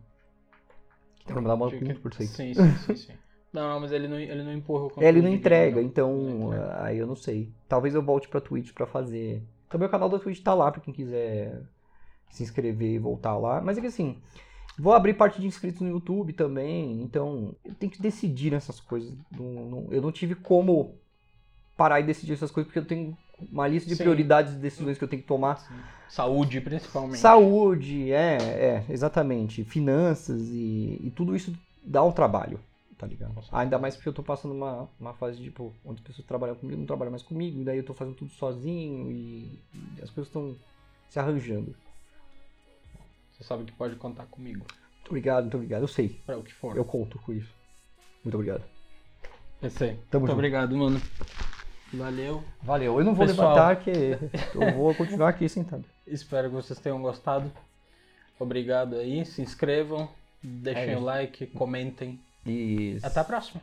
[1.25, 2.27] Então mandava uma Fica- 20%.
[2.27, 3.13] Sim, sim, sim, sim.
[3.55, 5.05] Não, não, mas ele não, ele não empurra o conteúdo.
[5.05, 6.83] É, ele não entrega, game, então não entrega.
[6.83, 7.53] aí eu não sei.
[7.69, 9.45] Talvez eu volte pra Twitch pra fazer.
[9.71, 11.63] Também o canal da Twitch tá lá pra quem quiser
[12.31, 13.61] se inscrever e voltar lá.
[13.61, 14.19] Mas é que assim,
[14.77, 19.15] vou abrir parte de inscritos no YouTube também, então eu tenho que decidir nessas coisas.
[19.31, 20.97] Não- não- eu não tive como
[21.77, 23.17] parar e decidir essas coisas porque eu tenho
[23.51, 24.03] uma lista de Sim.
[24.03, 25.57] prioridades e decisões que eu tenho que tomar.
[25.59, 25.75] Sim.
[26.09, 27.19] Saúde, principalmente.
[27.19, 29.65] Saúde, é, é, exatamente.
[29.65, 32.61] Finanças e, e tudo isso dá um trabalho,
[32.97, 33.35] tá ligado?
[33.35, 33.57] Certeza.
[33.57, 36.79] Ainda mais porque eu tô passando uma, uma fase, tipo, onde as pessoas trabalham comigo,
[36.79, 40.29] não trabalham mais comigo, e daí eu tô fazendo tudo sozinho e, e as coisas
[40.29, 40.55] estão
[41.09, 41.75] se arranjando.
[43.33, 44.65] Você sabe que pode contar comigo.
[44.69, 45.83] Muito obrigado, muito obrigado.
[45.83, 46.77] Eu sei, Pra o que for.
[46.77, 47.53] eu conto com isso.
[48.23, 48.63] Muito obrigado.
[49.61, 49.97] PC.
[50.11, 50.33] Tamo Muito junto.
[50.33, 51.01] obrigado, mano.
[51.97, 52.43] Valeu.
[52.63, 52.99] Valeu.
[52.99, 53.51] Eu não vou Pessoal.
[53.55, 53.91] levantar, que
[54.55, 55.85] eu vou continuar aqui sentado.
[56.07, 57.51] Espero que vocês tenham gostado.
[58.39, 59.25] Obrigado aí.
[59.25, 60.09] Se inscrevam,
[60.43, 62.19] deixem É o like, comentem.
[62.47, 63.63] E Até a próxima.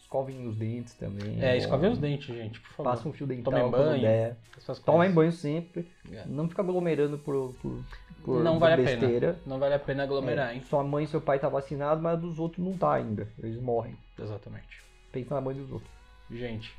[0.00, 1.38] escovem os dentes também.
[1.40, 1.56] É, bom.
[1.58, 2.90] escovem os dentes, gente, por favor.
[2.90, 4.36] Passa um fio dental Tomem banho.
[4.84, 5.88] Tomem banho sempre.
[6.10, 6.24] É.
[6.26, 7.84] Não fica aglomerando por, por,
[8.24, 9.34] por Não vale a besteira.
[9.34, 9.42] pena.
[9.46, 10.62] Não vale a pena aglomerar, É, hein?
[10.68, 13.28] Sua mãe e seu pai tá vacinado, mas a dos outros não tá ainda.
[13.40, 13.96] Eles morrem.
[14.18, 14.82] Exatamente.
[15.12, 15.90] Pensa na mãe dos outros.
[16.30, 16.74] Gente,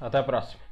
[0.00, 0.67] até a próxima.